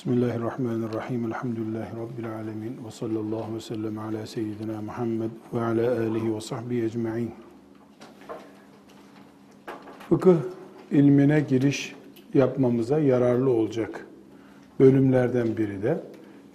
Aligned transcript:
Bismillahirrahmanirrahim. 0.00 1.26
Elhamdülillahi 1.26 1.96
Rabbil 1.96 2.34
alemin. 2.34 2.84
Ve 2.86 2.90
sallallahu 2.90 3.54
ve 3.54 3.60
sellem 3.60 3.98
ala 3.98 4.26
seyyidina 4.26 4.82
Muhammed 4.82 5.30
ve 5.54 5.60
ala 5.60 6.00
alihi 6.00 6.34
ve 6.34 6.40
sahbihi 6.40 6.84
ecma'in. 6.84 7.30
Fıkıh 10.08 10.36
ilmine 10.90 11.40
giriş 11.40 11.94
yapmamıza 12.34 12.98
yararlı 12.98 13.50
olacak 13.50 14.06
bölümlerden 14.80 15.56
biri 15.56 15.82
de 15.82 16.00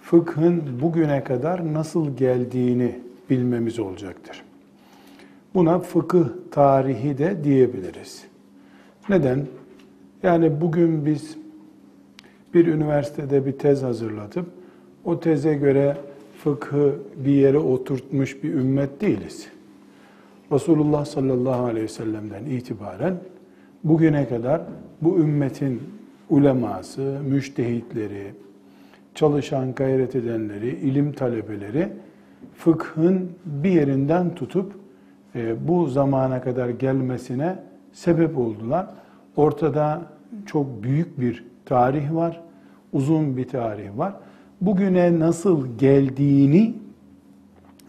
fıkhın 0.00 0.62
bugüne 0.80 1.24
kadar 1.24 1.74
nasıl 1.74 2.16
geldiğini 2.16 3.00
bilmemiz 3.30 3.78
olacaktır. 3.78 4.42
Buna 5.54 5.78
fıkıh 5.78 6.26
tarihi 6.50 7.18
de 7.18 7.44
diyebiliriz. 7.44 8.24
Neden? 9.08 9.46
Yani 10.22 10.60
bugün 10.60 11.06
biz 11.06 11.45
bir 12.56 12.66
üniversitede 12.66 13.46
bir 13.46 13.52
tez 13.52 13.82
hazırlatıp 13.82 14.46
o 15.04 15.20
teze 15.20 15.54
göre 15.54 15.96
fıkhı 16.44 16.94
bir 17.16 17.32
yere 17.32 17.58
oturtmuş 17.58 18.42
bir 18.42 18.54
ümmet 18.54 19.00
değiliz. 19.00 19.48
Resulullah 20.52 21.04
sallallahu 21.04 21.64
aleyhi 21.64 21.84
ve 21.84 21.88
sellem'den 21.88 22.44
itibaren 22.44 23.16
bugüne 23.84 24.28
kadar 24.28 24.62
bu 25.02 25.18
ümmetin 25.18 25.82
uleması, 26.30 27.18
müştehitleri, 27.28 28.34
çalışan, 29.14 29.74
gayret 29.74 30.14
edenleri, 30.14 30.68
ilim 30.68 31.12
talebeleri 31.12 31.88
fıkhın 32.54 33.30
bir 33.44 33.70
yerinden 33.70 34.34
tutup 34.34 34.72
e, 35.34 35.68
bu 35.68 35.86
zamana 35.86 36.40
kadar 36.40 36.68
gelmesine 36.68 37.56
sebep 37.92 38.38
oldular. 38.38 38.86
Ortada 39.36 40.02
çok 40.46 40.82
büyük 40.82 41.20
bir 41.20 41.44
tarih 41.64 42.14
var, 42.14 42.45
uzun 42.92 43.36
bir 43.36 43.48
tarih 43.48 43.98
var. 43.98 44.14
Bugüne 44.60 45.18
nasıl 45.18 45.78
geldiğini 45.78 46.74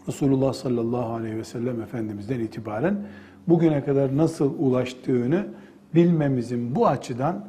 Resulullah 0.08 0.54
sallallahu 0.54 1.14
aleyhi 1.14 1.38
ve 1.38 1.44
sellem 1.44 1.82
Efendimiz'den 1.82 2.40
itibaren 2.40 2.98
bugüne 3.48 3.84
kadar 3.84 4.18
nasıl 4.18 4.54
ulaştığını 4.60 5.46
bilmemizin 5.96 6.76
bu 6.76 6.88
açıdan 6.88 7.46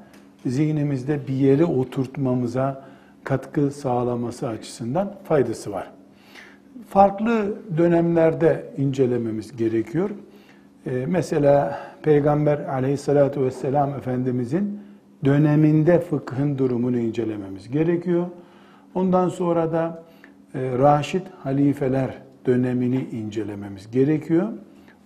zihnimizde 0.47 1.21
bir 1.29 1.35
yere 1.35 1.65
oturtmamıza 1.65 2.85
katkı 3.25 3.71
sağlaması 3.71 4.49
açısından 4.49 5.15
faydası 5.25 5.73
var. 5.73 5.91
Farklı 6.89 7.55
dönemlerde 7.79 8.65
incelememiz 8.77 9.57
gerekiyor. 9.57 10.11
Ee, 10.87 11.05
mesela 11.09 11.81
Peygamber 12.03 12.59
aleyhissalatu 12.59 13.45
vesselam 13.45 13.95
Efendimizin 13.95 14.81
döneminde 15.25 16.01
fıkhın 16.01 16.59
durumunu 16.59 16.99
incelememiz 16.99 17.71
gerekiyor. 17.71 18.27
Ondan 18.95 19.29
sonra 19.29 19.73
da 19.73 20.03
e, 20.55 20.79
Raşid 20.79 21.23
halifeler 21.39 22.19
dönemini 22.47 23.07
incelememiz 23.13 23.91
gerekiyor. 23.91 24.49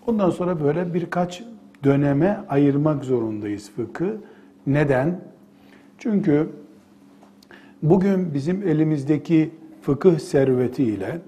Ondan 0.07 0.31
sonra 0.31 0.61
böyle 0.65 0.95
birkaç 0.95 1.43
döneme 1.85 2.41
ayırmak 2.49 3.05
zorundayız 3.05 3.71
fıkı. 3.77 4.17
Neden? 4.67 5.21
Çünkü 5.99 6.49
bugün 7.83 8.35
bizim 8.35 8.69
elimizdeki 8.69 9.51
fıkıh 9.83 10.19
serveti 10.19 10.85
ile 10.85 11.19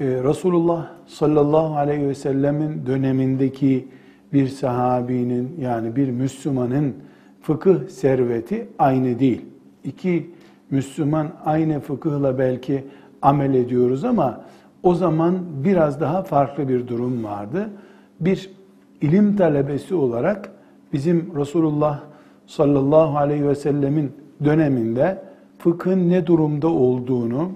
e, 0.00 0.06
Resulullah 0.06 0.90
sallallahu 1.06 1.76
aleyhi 1.76 2.08
ve 2.08 2.14
sellemin 2.14 2.86
dönemindeki 2.86 3.88
bir 4.32 4.48
sahabinin 4.48 5.54
yani 5.60 5.96
bir 5.96 6.10
Müslümanın 6.10 6.94
fıkıh 7.48 7.88
serveti 7.88 8.68
aynı 8.78 9.18
değil. 9.18 9.44
İki 9.84 10.30
Müslüman 10.70 11.28
aynı 11.44 11.80
fıkıhla 11.80 12.38
belki 12.38 12.84
amel 13.22 13.54
ediyoruz 13.54 14.04
ama 14.04 14.40
o 14.82 14.94
zaman 14.94 15.38
biraz 15.64 16.00
daha 16.00 16.22
farklı 16.22 16.68
bir 16.68 16.88
durum 16.88 17.24
vardı. 17.24 17.70
Bir 18.20 18.50
ilim 19.00 19.36
talebesi 19.36 19.94
olarak 19.94 20.52
bizim 20.92 21.32
Resulullah 21.36 22.00
sallallahu 22.46 23.18
aleyhi 23.18 23.48
ve 23.48 23.54
sellemin 23.54 24.12
döneminde 24.44 25.22
fıkhın 25.58 26.10
ne 26.10 26.26
durumda 26.26 26.68
olduğunu 26.68 27.52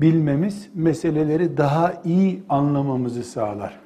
bilmemiz 0.00 0.68
meseleleri 0.74 1.56
daha 1.56 1.94
iyi 2.04 2.42
anlamamızı 2.48 3.22
sağlar. 3.22 3.78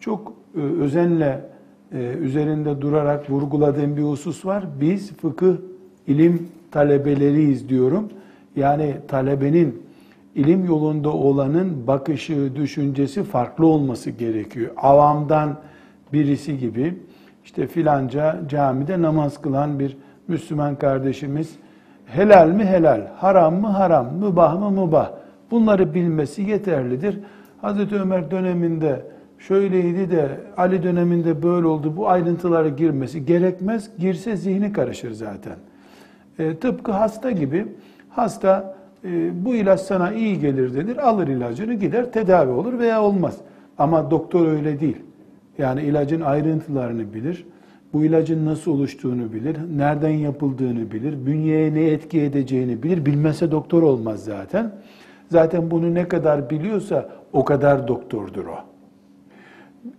Çok 0.00 0.32
e, 0.56 0.60
özenle 0.60 1.50
e, 1.92 1.98
üzerinde 1.98 2.80
durarak 2.80 3.30
vurguladığım 3.30 3.96
bir 3.96 4.02
husus 4.02 4.46
var. 4.46 4.64
Biz 4.80 5.16
fıkıh 5.16 5.54
ilim 6.06 6.48
talebeleriyiz 6.70 7.68
diyorum. 7.68 8.08
Yani 8.56 8.96
talebenin 9.08 9.82
ilim 10.34 10.64
yolunda 10.64 11.10
olanın 11.10 11.86
bakışı, 11.86 12.56
düşüncesi 12.56 13.22
farklı 13.22 13.66
olması 13.66 14.10
gerekiyor. 14.10 14.70
Avamdan 14.76 15.56
birisi 16.12 16.58
gibi 16.58 16.94
işte 17.44 17.66
filanca 17.66 18.40
camide 18.48 19.02
namaz 19.02 19.40
kılan 19.40 19.78
bir 19.78 19.96
Müslüman 20.28 20.76
kardeşimiz 20.76 21.56
helal 22.06 22.48
mi 22.48 22.64
helal, 22.64 23.06
haram 23.16 23.60
mı 23.60 23.66
haram, 23.66 24.14
mübah 24.14 24.60
mı 24.60 24.70
mübah 24.70 25.10
bunları 25.50 25.94
bilmesi 25.94 26.42
yeterlidir. 26.42 27.18
Hazreti 27.60 27.94
Ömer 27.94 28.30
döneminde 28.30 29.02
şöyleydi 29.40 30.10
de 30.10 30.28
Ali 30.56 30.82
döneminde 30.82 31.42
böyle 31.42 31.66
oldu 31.66 31.96
bu 31.96 32.08
ayrıntılara 32.08 32.68
girmesi 32.68 33.26
gerekmez. 33.26 33.90
Girse 33.98 34.36
zihni 34.36 34.72
karışır 34.72 35.10
zaten. 35.10 35.56
E, 36.38 36.56
tıpkı 36.56 36.92
hasta 36.92 37.30
gibi 37.30 37.66
hasta 38.08 38.76
e, 39.04 39.44
bu 39.44 39.54
ilaç 39.54 39.80
sana 39.80 40.12
iyi 40.12 40.40
gelir 40.40 40.74
denir 40.74 41.08
alır 41.08 41.28
ilacını 41.28 41.74
gider 41.74 42.12
tedavi 42.12 42.50
olur 42.50 42.78
veya 42.78 43.02
olmaz. 43.02 43.36
Ama 43.78 44.10
doktor 44.10 44.46
öyle 44.46 44.80
değil. 44.80 44.96
Yani 45.58 45.82
ilacın 45.82 46.20
ayrıntılarını 46.20 47.14
bilir. 47.14 47.46
Bu 47.92 48.04
ilacın 48.04 48.46
nasıl 48.46 48.70
oluştuğunu 48.70 49.32
bilir, 49.32 49.56
nereden 49.76 50.10
yapıldığını 50.10 50.92
bilir, 50.92 51.26
bünyeye 51.26 51.74
ne 51.74 51.84
etki 51.84 52.20
edeceğini 52.20 52.82
bilir. 52.82 53.06
Bilmezse 53.06 53.50
doktor 53.50 53.82
olmaz 53.82 54.24
zaten. 54.24 54.72
Zaten 55.28 55.70
bunu 55.70 55.94
ne 55.94 56.08
kadar 56.08 56.50
biliyorsa 56.50 57.08
o 57.32 57.44
kadar 57.44 57.88
doktordur 57.88 58.46
o. 58.46 58.69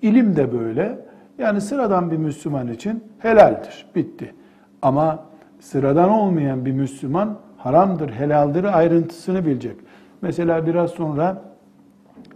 İlim 0.01 0.35
de 0.35 0.53
böyle. 0.53 0.99
Yani 1.37 1.61
sıradan 1.61 2.11
bir 2.11 2.17
Müslüman 2.17 2.67
için 2.67 3.03
helaldir, 3.19 3.85
bitti. 3.95 4.33
Ama 4.81 5.25
sıradan 5.59 6.09
olmayan 6.09 6.65
bir 6.65 6.71
Müslüman 6.71 7.37
haramdır, 7.57 8.09
helaldir 8.09 8.77
ayrıntısını 8.77 9.45
bilecek. 9.45 9.75
Mesela 10.21 10.65
biraz 10.65 10.91
sonra 10.91 11.41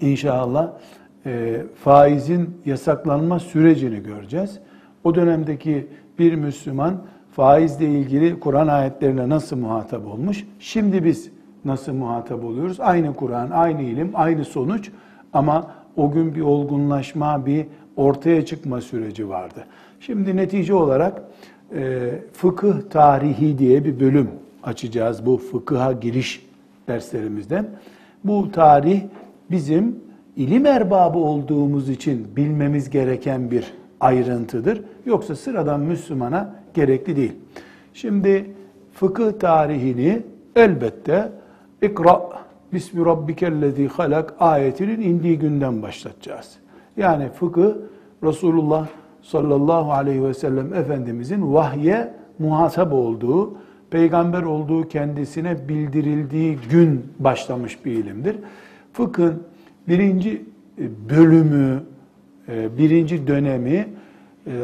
inşallah 0.01 0.71
e, 1.25 1.61
faizin 1.83 2.61
yasaklanma 2.65 3.39
sürecini 3.39 4.03
göreceğiz. 4.03 4.59
O 5.03 5.15
dönemdeki 5.15 5.87
bir 6.19 6.35
Müslüman 6.35 6.93
faizle 7.31 7.85
ilgili 7.85 8.39
Kur'an 8.39 8.67
ayetlerine 8.67 9.29
nasıl 9.29 9.57
muhatap 9.57 10.07
olmuş? 10.07 10.47
Şimdi 10.59 11.05
biz 11.05 11.31
nasıl 11.65 11.93
muhatap 11.93 12.43
oluyoruz? 12.43 12.79
Aynı 12.79 13.13
Kur'an, 13.13 13.51
aynı 13.51 13.81
ilim, 13.81 14.11
aynı 14.13 14.45
sonuç 14.45 14.91
ama 15.33 15.71
o 15.97 16.11
gün 16.11 16.35
bir 16.35 16.41
olgunlaşma, 16.41 17.45
bir 17.45 17.65
ortaya 17.95 18.45
çıkma 18.45 18.81
süreci 18.81 19.29
vardı. 19.29 19.65
Şimdi 19.99 20.35
netice 20.35 20.73
olarak 20.73 21.21
e, 21.75 22.09
fıkıh 22.33 22.73
tarihi 22.89 23.57
diye 23.57 23.85
bir 23.85 23.99
bölüm 23.99 24.29
açacağız 24.63 25.25
bu 25.25 25.37
fıkıha 25.37 25.91
giriş 25.91 26.45
derslerimizden. 26.87 27.67
Bu 28.23 28.51
tarih 28.51 29.01
bizim 29.51 29.99
ilim 30.35 30.65
erbabı 30.65 31.17
olduğumuz 31.17 31.89
için 31.89 32.27
bilmemiz 32.35 32.89
gereken 32.89 33.51
bir 33.51 33.73
ayrıntıdır. 33.99 34.81
Yoksa 35.05 35.35
sıradan 35.35 35.79
Müslümana 35.79 36.55
gerekli 36.73 37.15
değil. 37.15 37.33
Şimdi 37.93 38.45
fıkıh 38.93 39.39
tarihini 39.39 40.21
elbette 40.55 41.31
ikra 41.81 42.44
bismi 42.75 43.05
rabbikellezi 43.05 43.87
halak 43.87 44.33
ayetinin 44.39 45.01
indiği 45.01 45.39
günden 45.39 45.81
başlatacağız. 45.81 46.51
Yani 46.97 47.29
fıkıh 47.29 47.73
Resulullah 48.23 48.87
sallallahu 49.21 49.91
aleyhi 49.91 50.23
ve 50.23 50.33
sellem 50.33 50.73
Efendimizin 50.73 51.53
vahye 51.53 52.13
muhatap 52.39 52.93
olduğu, 52.93 53.53
peygamber 53.89 54.43
olduğu 54.43 54.87
kendisine 54.87 55.69
bildirildiği 55.69 56.57
gün 56.69 57.05
başlamış 57.19 57.85
bir 57.85 57.91
ilimdir. 57.91 58.35
Fıkhın 58.93 59.43
birinci 59.87 60.45
e, 60.77 61.09
bölümü, 61.09 61.83
e, 62.49 62.77
birinci 62.77 63.27
dönemi 63.27 63.73
e, 63.73 63.87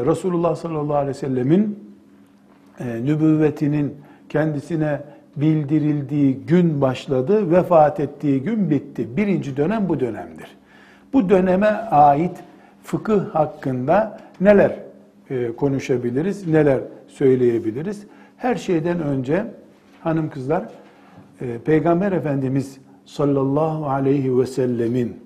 Resulullah 0.05 0.55
sallallahu 0.55 0.95
aleyhi 0.95 1.09
ve 1.09 1.13
sellemin 1.13 1.91
nübüvvetinin 2.79 3.93
kendisine 4.29 5.01
bildirildiği 5.35 6.37
gün 6.47 6.81
başladı, 6.81 7.51
vefat 7.51 7.99
ettiği 7.99 8.41
gün 8.43 8.69
bitti. 8.69 9.17
Birinci 9.17 9.57
dönem 9.57 9.89
bu 9.89 9.99
dönemdir. 9.99 10.57
Bu 11.13 11.29
döneme 11.29 11.67
ait 11.91 12.37
fıkıh 12.83 13.29
hakkında 13.35 14.19
neler 14.41 14.75
konuşabiliriz, 15.57 16.47
neler 16.47 16.79
söyleyebiliriz? 17.07 18.03
Her 18.37 18.55
şeyden 18.55 18.99
önce 18.99 19.45
hanım 20.01 20.29
kızlar 20.29 20.63
e, 21.41 21.57
Peygamber 21.57 22.11
Efendimiz 22.11 22.77
sallallahu 23.05 23.85
aleyhi 23.85 24.39
ve 24.39 24.45
sellemin 24.45 25.17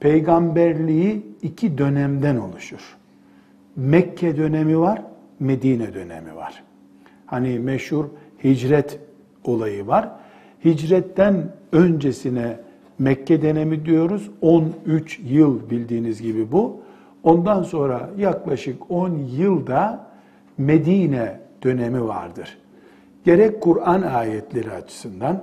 peygamberliği 0.00 1.26
iki 1.42 1.78
dönemden 1.78 2.36
oluşur. 2.36 2.96
Mekke 3.76 4.36
dönemi 4.36 4.78
var, 4.78 5.02
Medine 5.40 5.94
dönemi 5.94 6.36
var. 6.36 6.62
Hani 7.26 7.58
meşhur 7.58 8.04
hicret 8.44 8.98
olayı 9.44 9.86
var. 9.86 10.08
Hicretten 10.64 11.52
öncesine 11.72 12.56
Mekke 12.98 13.42
dönemi 13.42 13.84
diyoruz. 13.84 14.30
13 14.40 15.20
yıl 15.24 15.70
bildiğiniz 15.70 16.22
gibi 16.22 16.52
bu. 16.52 16.80
Ondan 17.22 17.62
sonra 17.62 18.10
yaklaşık 18.18 18.90
10 18.90 19.10
yılda 19.10 20.06
Medine 20.58 21.40
dönemi 21.62 22.08
vardır. 22.08 22.58
Gerek 23.24 23.60
Kur'an 23.60 24.02
ayetleri 24.02 24.70
açısından, 24.70 25.42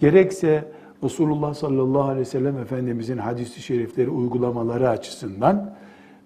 gerekse 0.00 0.64
Resulullah 1.04 1.54
sallallahu 1.54 2.02
aleyhi 2.02 2.20
ve 2.20 2.24
sellem 2.24 2.58
Efendimizin 2.58 3.18
hadisi 3.18 3.62
şerifleri 3.62 4.10
uygulamaları 4.10 4.88
açısından 4.88 5.74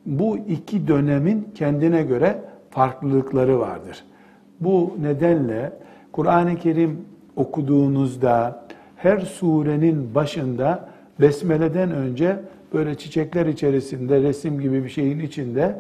bu 0.07 0.39
iki 0.39 0.89
dönemin 0.89 1.49
kendine 1.55 2.03
göre 2.03 2.43
farklılıkları 2.71 3.59
vardır. 3.59 4.05
Bu 4.61 4.97
nedenle 5.01 5.73
Kur'an-ı 6.19 6.57
Kerim 6.57 6.99
okuduğunuzda 7.37 8.65
her 8.97 9.19
surenin 9.19 10.15
başında 10.15 10.89
besmeleden 11.21 11.91
önce 11.91 12.37
böyle 12.75 12.95
çiçekler 12.95 13.47
içerisinde 13.47 14.23
resim 14.23 14.61
gibi 14.61 14.85
bir 14.85 14.89
şeyin 14.89 15.19
içinde 15.19 15.77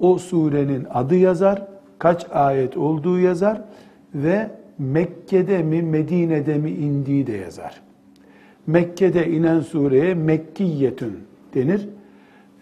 o 0.00 0.18
surenin 0.18 0.86
adı 0.90 1.16
yazar, 1.16 1.66
kaç 1.98 2.26
ayet 2.32 2.76
olduğu 2.76 3.18
yazar 3.18 3.60
ve 4.14 4.50
Mekke'de 4.78 5.62
mi 5.62 5.82
Medine'de 5.82 6.58
mi 6.58 6.70
indiği 6.70 7.26
de 7.26 7.32
yazar. 7.32 7.80
Mekke'de 8.66 9.30
inen 9.30 9.60
sureye 9.60 10.14
Mekkiyetün 10.14 11.18
denir. 11.54 11.88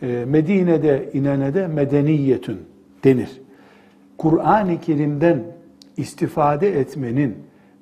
Ee, 0.02 0.24
Medine'de 0.28 1.10
inene 1.12 1.54
de 1.54 1.66
Medeniyetün 1.66 2.58
denir. 3.04 3.40
Kur'an-ı 4.18 4.80
Kerim'den 4.80 5.42
istifade 5.96 6.80
etmenin 6.80 7.36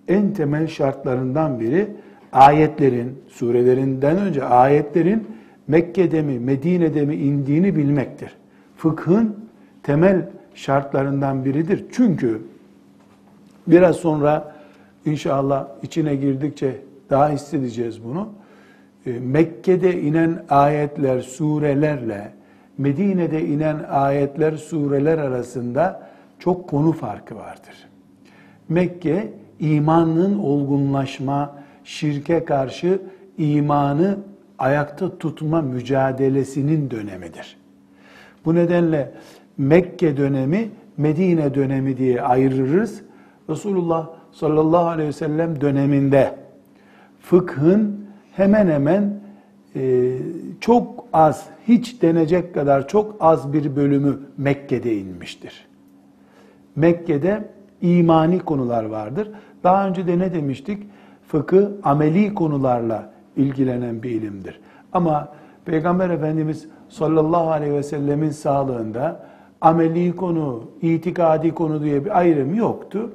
en 0.09 0.33
temel 0.33 0.67
şartlarından 0.67 1.61
biri 1.61 1.89
ayetlerin, 2.33 3.19
surelerinden 3.29 4.19
önce 4.19 4.45
ayetlerin 4.45 5.27
Mekke'de 5.69 6.23
mi, 6.23 6.39
Medine'de 6.39 7.05
mi 7.05 7.15
indiğini 7.15 7.77
bilmektir. 7.77 8.37
Fıkhın 8.77 9.37
temel 9.83 10.29
şartlarından 10.55 11.45
biridir. 11.45 11.85
Çünkü 11.93 12.43
biraz 13.67 13.97
sonra 13.97 14.55
inşallah 15.05 15.69
içine 15.83 16.15
girdikçe 16.15 16.77
daha 17.11 17.31
hissedeceğiz 17.31 18.05
bunu. 18.05 18.29
E, 19.07 19.13
Mekke'de 19.13 20.01
inen 20.01 20.45
ayetler, 20.49 21.21
surelerle 21.21 22.33
Medine'de 22.79 23.47
inen 23.47 23.77
ayetler, 23.91 24.57
sureler 24.57 25.19
arasında 25.19 26.11
çok 26.39 26.69
konu 26.69 26.93
farkı 26.93 27.37
vardır. 27.37 27.90
Mekke 28.71 29.33
imanın 29.61 30.39
olgunlaşma, 30.39 31.57
şirke 31.85 32.45
karşı 32.45 33.03
imanı 33.39 34.19
ayakta 34.59 35.19
tutma 35.19 35.63
mücadelesinin 35.63 36.91
dönemidir. 36.91 37.57
Bu 38.45 38.55
nedenle 38.55 39.13
Mekke 39.59 40.17
dönemi, 40.17 40.71
Medine 40.97 41.55
dönemi 41.55 41.97
diye 41.97 42.23
ayırırız. 42.23 43.03
Resulullah 43.49 44.11
sallallahu 44.33 44.87
aleyhi 44.89 45.09
ve 45.09 45.13
sellem 45.13 45.61
döneminde 45.61 46.35
fıkhın 47.21 48.07
hemen 48.33 48.69
hemen 48.69 49.21
e, 49.77 50.13
çok 50.61 51.05
az, 51.13 51.47
hiç 51.69 52.03
denecek 52.03 52.55
kadar 52.55 52.89
çok 52.89 53.17
az 53.21 53.53
bir 53.53 53.77
bölümü 53.77 54.19
Mekke'de 54.39 54.97
inmiştir. 54.97 55.67
Mekke'de 56.77 57.45
imani 57.83 58.39
konular 58.39 58.85
vardır. 58.85 59.31
Daha 59.65 59.89
önce 59.89 60.07
de 60.07 60.19
ne 60.19 60.35
demiştik? 60.35 60.87
Fıkıh 61.29 61.67
ameli 61.83 62.35
konularla 62.35 63.11
ilgilenen 63.37 64.03
bir 64.03 64.11
ilimdir. 64.11 64.61
Ama 64.93 65.29
Peygamber 65.65 66.11
Efendimiz 66.11 66.69
sallallahu 66.89 67.51
aleyhi 67.51 67.75
ve 67.75 67.83
sellemin 67.83 68.31
sağlığında 68.31 69.27
ameli 69.61 70.17
konu, 70.17 70.65
itikadi 70.83 71.55
konu 71.55 71.83
diye 71.83 72.05
bir 72.05 72.19
ayrım 72.19 72.55
yoktu. 72.55 73.11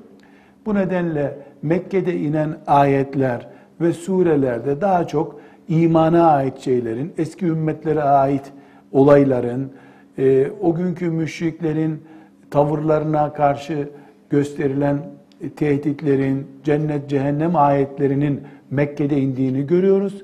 Bu 0.66 0.76
nedenle 0.76 1.38
Mekke'de 1.62 2.18
inen 2.18 2.58
ayetler 2.68 3.48
ve 3.82 3.94
surelerde 3.94 4.82
daha 4.82 5.08
çok 5.08 5.40
imana 5.68 6.28
ait 6.32 6.58
şeylerin, 6.60 7.14
eski 7.18 7.46
ümmetlere 7.46 8.04
ait 8.04 8.54
olayların, 8.92 9.72
e, 10.18 10.48
o 10.62 10.76
günkü 10.76 11.10
müşriklerin 11.10 12.04
tavırlarına 12.52 13.34
karşı 13.34 13.90
gösterilen 14.30 14.98
tehditlerin, 15.56 16.48
cennet 16.64 17.10
cehennem 17.10 17.56
ayetlerinin 17.56 18.42
Mekke'de 18.72 19.18
indiğini 19.18 19.68
görüyoruz. 19.68 20.24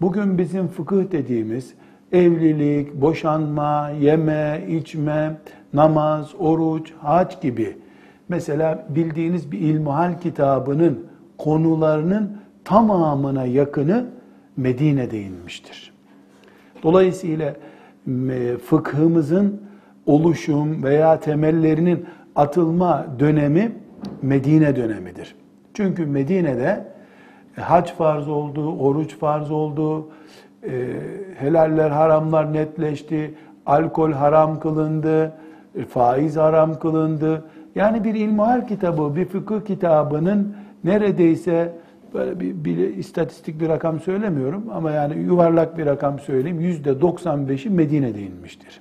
Bugün 0.00 0.38
bizim 0.38 0.68
fıkıh 0.68 1.12
dediğimiz 1.12 1.74
evlilik, 2.12 2.94
boşanma, 2.94 3.90
yeme, 4.00 4.64
içme, 4.68 5.36
namaz, 5.72 6.30
oruç, 6.38 6.92
hac 6.98 7.40
gibi 7.42 7.76
mesela 8.28 8.86
bildiğiniz 8.88 9.52
bir 9.52 9.58
ilmuhal 9.58 10.20
kitabının 10.20 11.06
konularının 11.38 12.36
tamamına 12.64 13.44
yakını 13.44 14.06
Medine'de 14.56 15.22
inmiştir. 15.22 15.92
Dolayısıyla 16.82 17.54
fıkhımızın 18.64 19.60
oluşum 20.06 20.82
veya 20.82 21.20
temellerinin 21.20 22.06
atılma 22.36 23.06
dönemi 23.18 23.72
Medine 24.22 24.76
dönemidir. 24.76 25.34
Çünkü 25.74 26.06
Medine'de 26.06 26.84
e, 27.58 27.60
hac 27.60 27.92
farz 27.92 28.28
oldu, 28.28 28.76
oruç 28.76 29.16
farz 29.16 29.50
oldu, 29.50 30.08
e, 30.62 30.86
helaller 31.38 31.90
haramlar 31.90 32.52
netleşti, 32.52 33.34
alkol 33.66 34.12
haram 34.12 34.60
kılındı, 34.60 35.32
e, 35.74 35.84
faiz 35.84 36.36
haram 36.36 36.78
kılındı. 36.78 37.44
Yani 37.74 38.04
bir 38.04 38.14
ilmihal 38.14 38.68
kitabı, 38.68 39.16
bir 39.16 39.24
fıkıh 39.24 39.64
kitabının 39.64 40.56
neredeyse 40.84 41.72
böyle 42.14 42.40
bir, 42.40 42.64
bir 42.64 42.96
istatistik 42.96 43.60
bir 43.60 43.68
rakam 43.68 44.00
söylemiyorum 44.00 44.64
ama 44.74 44.90
yani 44.90 45.22
yuvarlak 45.22 45.78
bir 45.78 45.86
rakam 45.86 46.18
söyleyeyim. 46.18 46.60
Yüzde 46.60 46.90
95'i 46.90 47.70
Medine'de 47.70 48.22
inmiştir. 48.22 48.80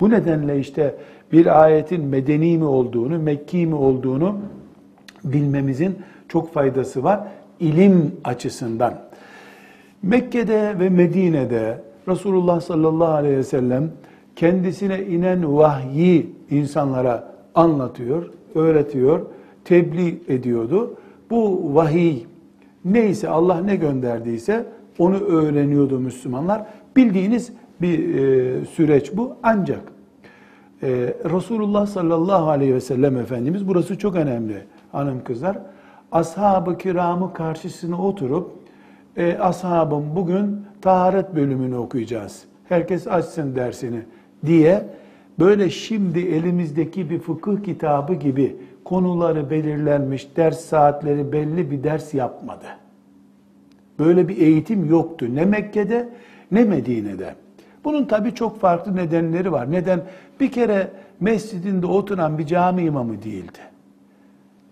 Bu 0.00 0.10
nedenle 0.10 0.58
işte 0.58 0.94
bir 1.32 1.62
ayetin 1.62 2.04
medeni 2.04 2.58
mi 2.58 2.64
olduğunu, 2.64 3.18
Mekki 3.18 3.66
mi 3.66 3.74
olduğunu 3.74 4.36
bilmemizin 5.24 5.96
çok 6.28 6.52
faydası 6.52 7.04
var 7.04 7.20
ilim 7.60 8.12
açısından. 8.24 8.94
Mekke'de 10.02 10.78
ve 10.80 10.88
Medine'de 10.88 11.82
Resulullah 12.08 12.60
sallallahu 12.60 13.12
aleyhi 13.12 13.36
ve 13.36 13.44
sellem 13.44 13.90
kendisine 14.36 15.02
inen 15.02 15.56
vahyi 15.56 16.32
insanlara 16.50 17.34
anlatıyor, 17.54 18.30
öğretiyor, 18.54 19.26
tebliğ 19.64 20.20
ediyordu. 20.28 20.94
Bu 21.30 21.74
vahiy 21.74 22.22
neyse 22.84 23.28
Allah 23.28 23.60
ne 23.60 23.76
gönderdiyse 23.76 24.66
onu 24.98 25.18
öğreniyordu 25.18 25.98
Müslümanlar. 25.98 26.66
Bildiğiniz 26.96 27.52
bir 27.80 28.14
e, 28.14 28.64
süreç 28.64 29.16
bu. 29.16 29.36
Ancak 29.42 29.80
e, 30.82 30.88
Resulullah 31.34 31.86
sallallahu 31.86 32.48
aleyhi 32.48 32.74
ve 32.74 32.80
sellem 32.80 33.16
Efendimiz 33.16 33.68
burası 33.68 33.98
çok 33.98 34.16
önemli 34.16 34.62
hanım 34.92 35.24
kızlar. 35.24 35.58
Ashab-ı 36.12 36.78
kiramı 36.78 37.32
karşısına 37.32 38.02
oturup 38.02 38.50
e, 39.16 39.38
ashabım 39.38 40.04
bugün 40.16 40.64
taharet 40.82 41.34
bölümünü 41.34 41.76
okuyacağız. 41.76 42.44
Herkes 42.68 43.08
açsın 43.08 43.54
dersini 43.56 44.00
diye 44.46 44.86
böyle 45.38 45.70
şimdi 45.70 46.20
elimizdeki 46.20 47.10
bir 47.10 47.18
fıkıh 47.18 47.62
kitabı 47.64 48.14
gibi 48.14 48.56
konuları 48.84 49.50
belirlenmiş, 49.50 50.36
ders 50.36 50.60
saatleri 50.60 51.32
belli 51.32 51.70
bir 51.70 51.84
ders 51.84 52.14
yapmadı. 52.14 52.66
Böyle 53.98 54.28
bir 54.28 54.36
eğitim 54.36 54.84
yoktu 54.84 55.26
ne 55.34 55.44
Mekke'de 55.44 56.08
ne 56.50 56.64
Medine'de. 56.64 57.34
Bunun 57.88 58.04
tabii 58.04 58.34
çok 58.34 58.60
farklı 58.60 58.96
nedenleri 58.96 59.52
var. 59.52 59.72
Neden? 59.72 60.00
Bir 60.40 60.52
kere 60.52 60.90
mescidinde 61.20 61.86
oturan 61.86 62.38
bir 62.38 62.46
cami 62.46 62.82
imamı 62.82 63.22
değildi. 63.22 63.58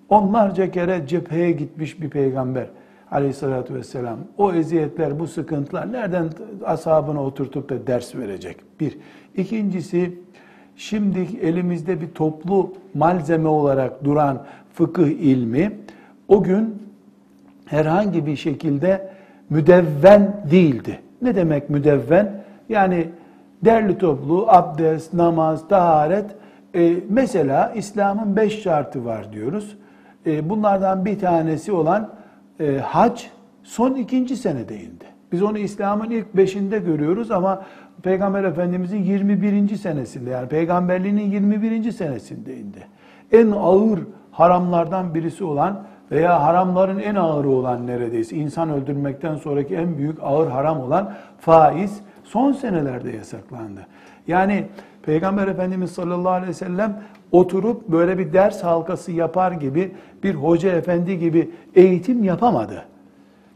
Onlarca 0.08 0.70
kere 0.70 1.06
cepheye 1.06 1.52
gitmiş 1.52 2.00
bir 2.00 2.11
peygamber 2.11 2.66
aleyhissalatü 3.11 3.75
vesselam. 3.75 4.18
O 4.38 4.52
eziyetler, 4.52 5.18
bu 5.18 5.26
sıkıntılar 5.26 5.92
nereden 5.92 6.28
ashabına 6.64 7.23
oturtup 7.23 7.68
da 7.68 7.87
ders 7.87 8.14
verecek? 8.14 8.56
Bir. 8.80 8.99
İkincisi, 9.37 10.18
şimdi 10.76 11.28
elimizde 11.42 12.00
bir 12.00 12.11
toplu 12.11 12.73
malzeme 12.94 13.49
olarak 13.49 14.04
duran 14.04 14.44
fıkıh 14.75 15.08
ilmi, 15.08 15.73
o 16.28 16.42
gün 16.42 16.82
herhangi 17.66 18.26
bir 18.26 18.37
şekilde 18.37 19.11
müdevven 19.50 20.44
değildi. 20.50 21.00
Ne 21.23 21.35
demek 21.35 21.70
müdevven? 21.70 22.45
Yani 22.68 23.08
derli 23.64 23.99
toplu 23.99 24.46
abdest, 24.49 25.14
namaz, 25.14 25.68
taharet. 25.68 26.25
E, 26.75 26.96
mesela 27.08 27.73
İslam'ın 27.75 28.37
beş 28.37 28.62
şartı 28.62 29.04
var 29.04 29.32
diyoruz. 29.32 29.76
E, 30.26 30.50
bunlardan 30.50 31.04
bir 31.04 31.18
tanesi 31.18 31.73
olan 31.73 32.11
e, 32.61 32.78
hac 32.78 33.23
son 33.62 33.94
ikinci 33.94 34.37
senede 34.37 34.76
indi. 34.76 35.04
Biz 35.32 35.42
onu 35.42 35.58
İslam'ın 35.58 36.11
ilk 36.11 36.37
beşinde 36.37 36.78
görüyoruz 36.78 37.30
ama 37.30 37.62
Peygamber 38.02 38.44
Efendimizin 38.44 39.02
21. 39.02 39.76
senesinde 39.76 40.30
yani 40.30 40.49
peygamberliğinin 40.49 41.30
21. 41.30 41.92
senesinde 41.92 42.56
indi. 42.56 42.87
En 43.32 43.50
ağır 43.50 43.99
haramlardan 44.30 45.14
birisi 45.14 45.44
olan 45.44 45.82
veya 46.11 46.42
haramların 46.42 46.99
en 46.99 47.14
ağırı 47.14 47.49
olan 47.49 47.87
neredeyse 47.87 48.37
insan 48.37 48.70
öldürmekten 48.70 49.37
sonraki 49.37 49.75
en 49.75 49.99
büyük 49.99 50.18
ağır 50.23 50.50
haram 50.50 50.80
olan 50.80 51.12
faiz 51.38 52.00
son 52.26 52.52
senelerde 52.52 53.11
yasaklandı. 53.11 53.87
Yani 54.26 54.66
Peygamber 55.02 55.49
Efendimiz 55.49 55.90
sallallahu 55.90 56.33
aleyhi 56.33 56.50
ve 56.50 56.54
sellem 56.54 57.02
oturup 57.33 57.88
böyle 57.88 58.18
bir 58.18 58.33
ders 58.33 58.64
halkası 58.64 59.12
yapar 59.12 59.52
gibi 59.52 59.92
bir 60.23 60.35
hoca 60.35 60.73
efendi 60.73 61.18
gibi 61.18 61.50
eğitim 61.75 62.25
yapamadı. 62.25 62.85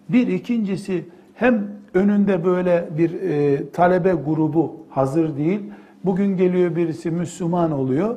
Bir 0.08 0.26
ikincisi 0.26 1.04
hem 1.34 1.66
önünde 1.94 2.44
böyle 2.44 2.88
bir 2.98 3.22
e, 3.22 3.70
talebe 3.70 4.12
grubu 4.12 4.76
hazır 4.90 5.36
değil. 5.36 5.60
Bugün 6.04 6.36
geliyor 6.36 6.76
birisi 6.76 7.10
Müslüman 7.10 7.72
oluyor. 7.72 8.16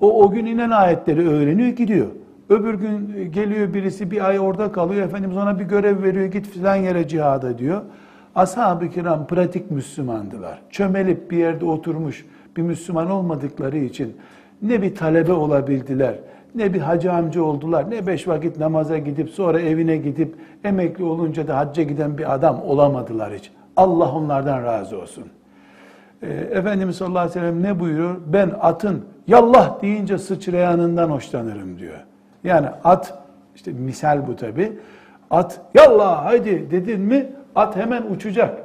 O 0.00 0.22
o 0.24 0.30
gün 0.30 0.46
inen 0.46 0.70
ayetleri 0.70 1.28
öğreniyor 1.28 1.68
gidiyor. 1.68 2.06
Öbür 2.48 2.74
gün 2.74 3.32
geliyor 3.32 3.74
birisi 3.74 4.10
bir 4.10 4.28
ay 4.28 4.40
orada 4.40 4.72
kalıyor. 4.72 5.06
Efendimiz 5.06 5.36
ona 5.36 5.58
bir 5.58 5.64
görev 5.64 6.02
veriyor. 6.02 6.24
Git 6.24 6.46
filan 6.46 6.76
yere 6.76 7.08
cihada 7.08 7.58
diyor. 7.58 7.82
Ashab-ı 8.34 8.90
kiram 8.90 9.26
pratik 9.26 9.70
Müslümandılar. 9.70 10.62
Çömelip 10.70 11.30
bir 11.30 11.36
yerde 11.36 11.64
oturmuş 11.64 12.26
bir 12.56 12.62
Müslüman 12.62 13.10
olmadıkları 13.10 13.78
için 13.78 14.16
ne 14.62 14.82
bir 14.82 14.94
talebe 14.94 15.32
olabildiler, 15.32 16.14
ne 16.54 16.74
bir 16.74 16.80
hacı 16.80 17.12
amca 17.12 17.42
oldular, 17.42 17.90
ne 17.90 18.06
beş 18.06 18.28
vakit 18.28 18.58
namaza 18.58 18.98
gidip 18.98 19.30
sonra 19.30 19.60
evine 19.60 19.96
gidip 19.96 20.34
emekli 20.64 21.04
olunca 21.04 21.48
da 21.48 21.56
hacca 21.58 21.82
giden 21.82 22.18
bir 22.18 22.34
adam 22.34 22.62
olamadılar 22.62 23.34
hiç. 23.34 23.50
Allah 23.76 24.12
onlardan 24.12 24.64
razı 24.64 24.98
olsun. 25.00 25.24
Ee, 26.22 26.28
Efendimiz 26.32 26.96
sallallahu 26.96 27.18
aleyhi 27.18 27.36
ve 27.36 27.40
sellem 27.40 27.62
ne 27.62 27.80
buyuruyor? 27.80 28.16
Ben 28.26 28.52
atın 28.60 29.04
yallah 29.26 29.82
deyince 29.82 30.18
sıçrayanından 30.18 31.10
hoşlanırım 31.10 31.78
diyor. 31.78 31.98
Yani 32.44 32.66
at, 32.84 33.18
işte 33.54 33.72
misal 33.72 34.26
bu 34.26 34.36
tabi. 34.36 34.72
At 35.30 35.60
yallah 35.74 36.24
haydi 36.24 36.70
dedin 36.70 37.00
mi 37.00 37.26
at 37.54 37.76
hemen 37.76 38.02
uçacak. 38.10 38.64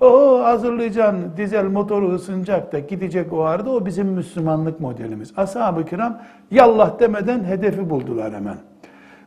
O 0.00 0.40
hazırlayacaksın, 0.44 1.32
dizel 1.36 1.64
motoru 1.64 2.14
ısınacak 2.14 2.72
da 2.72 2.78
gidecek 2.78 3.32
o 3.32 3.42
arada 3.42 3.70
o 3.70 3.86
bizim 3.86 4.06
Müslümanlık 4.06 4.80
modelimiz. 4.80 5.32
Ashab-ı 5.36 5.84
kiram 5.84 6.18
yallah 6.50 7.00
demeden 7.00 7.44
hedefi 7.44 7.90
buldular 7.90 8.34
hemen. 8.34 8.56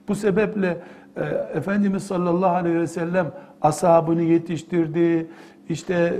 Bu 0.08 0.16
sebeple 0.16 0.78
e, 1.18 1.24
Efendimiz 1.58 2.04
sallallahu 2.04 2.56
aleyhi 2.56 2.80
ve 2.80 2.88
sellem 2.88 3.28
ashabını 3.62 4.22
yetiştirdi, 4.22 5.28
işte 5.70 6.13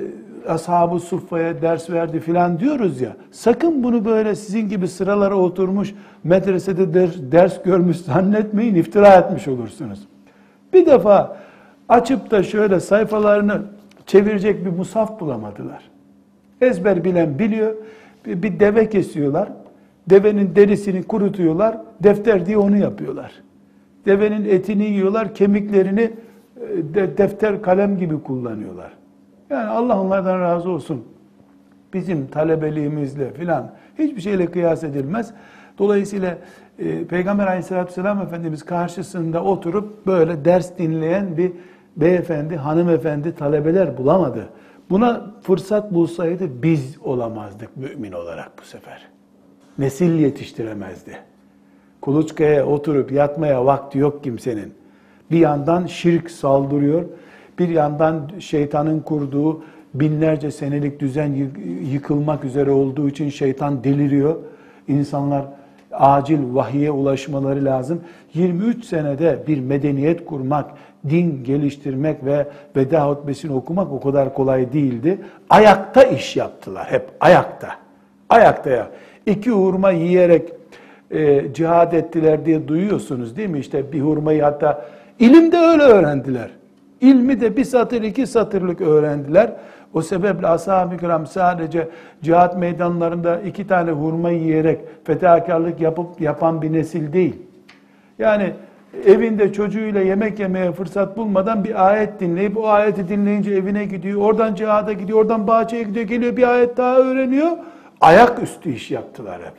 ashabı 0.48 1.00
suffaya 1.00 1.62
ders 1.62 1.89
verdi 1.89 2.19
filan 2.19 2.60
diyoruz 2.60 3.01
ya. 3.01 3.15
Sakın 3.31 3.84
bunu 3.84 4.05
böyle 4.05 4.36
sizin 4.36 4.69
gibi 4.69 4.88
sıralara 4.88 5.36
oturmuş 5.36 5.96
medresede 6.24 6.93
ders, 6.93 7.12
ders 7.31 7.63
görmüş 7.63 7.98
zannetmeyin 7.98 8.75
iftira 8.75 9.13
etmiş 9.13 9.48
olursunuz. 9.48 10.00
Bir 10.74 10.86
defa 10.86 11.38
açıp 11.89 12.31
da 12.31 12.43
şöyle 12.43 12.79
sayfalarını 12.79 13.62
çevirecek 14.05 14.65
bir 14.65 14.69
musaf 14.69 15.19
bulamadılar. 15.19 15.89
Ezber 16.62 17.03
bilen 17.03 17.39
biliyor. 17.39 17.75
Bir 18.25 18.60
deve 18.60 18.89
kesiyorlar. 18.89 19.50
Devenin 20.10 20.55
derisini 20.55 21.03
kurutuyorlar. 21.03 21.77
Defter 22.03 22.46
diye 22.46 22.58
onu 22.58 22.77
yapıyorlar. 22.77 23.31
Devenin 24.05 24.46
etini 24.46 24.84
yiyorlar. 24.84 25.36
Kemiklerini 25.36 26.01
e, 26.01 26.93
de, 26.93 27.17
defter 27.17 27.62
kalem 27.62 27.98
gibi 27.98 28.24
kullanıyorlar. 28.24 28.91
Yani 29.50 29.69
Allah 29.69 30.01
onlardan 30.01 30.41
razı 30.41 30.69
olsun. 30.69 31.03
Bizim 31.93 32.27
talebeliğimizle 32.27 33.34
filan 33.34 33.72
hiçbir 34.00 34.22
şeyle 34.22 34.46
kıyas 34.46 34.84
edilmez. 34.84 35.34
Dolayısıyla 35.77 36.38
e, 36.79 37.05
Peygamber 37.05 37.48
aleyhissalatü 37.48 37.88
vesselam 37.88 38.22
Efendimiz 38.22 38.63
karşısında 38.63 39.43
oturup 39.43 40.08
böyle 40.08 40.46
ders 40.46 40.77
dinleyen 40.77 41.38
bir 41.38 41.51
beyefendi, 41.98 42.55
hanımefendi, 42.55 43.36
talebeler 43.36 43.98
bulamadı. 43.98 44.50
Buna 44.89 45.31
fırsat 45.41 45.93
bulsaydı 45.93 46.63
biz 46.63 46.98
olamazdık 47.03 47.77
mümin 47.77 48.12
olarak 48.12 48.51
bu 48.62 48.65
sefer. 48.65 49.08
Nesil 49.77 50.19
yetiştiremezdi. 50.19 51.17
Kuluçkaya 52.01 52.65
oturup 52.65 53.12
yatmaya 53.12 53.65
vakti 53.65 53.98
yok 53.98 54.24
kimsenin. 54.24 54.74
Bir 55.31 55.39
yandan 55.39 55.86
şirk 55.86 56.31
saldırıyor, 56.31 57.05
bir 57.60 57.69
yandan 57.69 58.29
şeytanın 58.39 59.00
kurduğu 59.00 59.63
binlerce 59.93 60.51
senelik 60.51 61.00
düzen 61.00 61.50
yıkılmak 61.91 62.43
üzere 62.43 62.72
olduğu 62.72 63.10
için 63.10 63.29
şeytan 63.29 63.84
deliriyor. 63.84 64.36
İnsanlar 64.88 65.46
acil 65.91 66.39
vahiye 66.55 66.91
ulaşmaları 66.91 67.65
lazım. 67.65 68.01
23 68.34 68.86
senede 68.86 69.43
bir 69.48 69.60
medeniyet 69.60 70.25
kurmak, 70.25 70.72
din 71.10 71.44
geliştirmek 71.44 72.25
ve 72.25 72.48
veda 72.75 73.10
hutbesini 73.10 73.53
okumak 73.53 73.91
o 73.91 74.01
kadar 74.01 74.34
kolay 74.34 74.74
değildi. 74.74 75.18
Ayakta 75.50 76.03
iş 76.03 76.36
yaptılar 76.36 76.91
hep 76.91 77.06
ayakta. 77.20 77.70
Ayakta 78.29 78.70
ya. 78.70 78.88
İki 79.25 79.51
hurma 79.51 79.91
yiyerek 79.91 80.50
e, 81.12 81.53
cihad 81.53 81.91
ettiler 81.91 82.46
diye 82.46 82.68
duyuyorsunuz 82.68 83.38
değil 83.38 83.50
mi? 83.50 83.60
İşte 83.60 83.91
bir 83.91 84.01
hurmayı 84.01 84.44
hatta 84.44 84.86
ilimde 85.20 85.58
öyle 85.58 85.84
öğrendiler. 85.84 86.50
İlmi 87.01 87.41
de 87.41 87.58
bir 87.58 87.63
satır 87.63 88.01
iki 88.01 88.27
satırlık 88.27 88.82
öğrendiler. 88.82 89.53
O 89.94 90.01
sebeple 90.01 90.48
ashab-ı 90.48 90.98
kiram 90.98 91.27
sadece 91.27 91.89
cihat 92.22 92.58
meydanlarında 92.58 93.39
iki 93.41 93.68
tane 93.68 93.91
hurma 93.91 94.29
yiyerek 94.32 94.79
fedakarlık 95.03 95.82
yapıp 95.82 96.22
yapan 96.22 96.62
bir 96.62 96.74
nesil 96.74 97.13
değil. 97.13 97.36
Yani 98.20 98.53
evinde 99.05 99.53
çocuğuyla 99.53 100.01
yemek 100.01 100.39
yemeye 100.39 100.72
fırsat 100.72 101.17
bulmadan 101.17 101.63
bir 101.63 101.88
ayet 101.88 102.19
dinleyip 102.19 102.58
o 102.58 102.67
ayeti 102.67 103.10
dinleyince 103.10 103.51
evine 103.51 103.86
gidiyor. 103.86 104.22
Oradan 104.22 104.55
cihada 104.55 104.93
gidiyor, 104.93 105.19
oradan 105.19 105.48
bahçeye 105.48 105.84
gidiyor, 105.84 106.05
geliyor 106.05 106.38
bir 106.38 106.53
ayet 106.53 106.77
daha 106.77 106.98
öğreniyor. 106.98 107.51
Ayaküstü 108.01 108.72
iş 108.72 108.91
yaptılar 108.91 109.41
hep. 109.41 109.53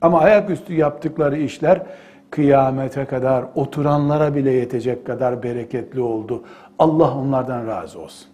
Ama 0.00 0.20
ayaküstü 0.20 0.74
yaptıkları 0.74 1.38
işler 1.38 1.82
kıyamete 2.30 3.04
kadar 3.04 3.44
oturanlara 3.54 4.34
bile 4.34 4.50
yetecek 4.50 5.06
kadar 5.06 5.42
bereketli 5.42 6.00
oldu. 6.00 6.42
Allah 6.78 7.14
onlardan 7.14 7.66
razı 7.66 8.00
olsun. 8.00 8.28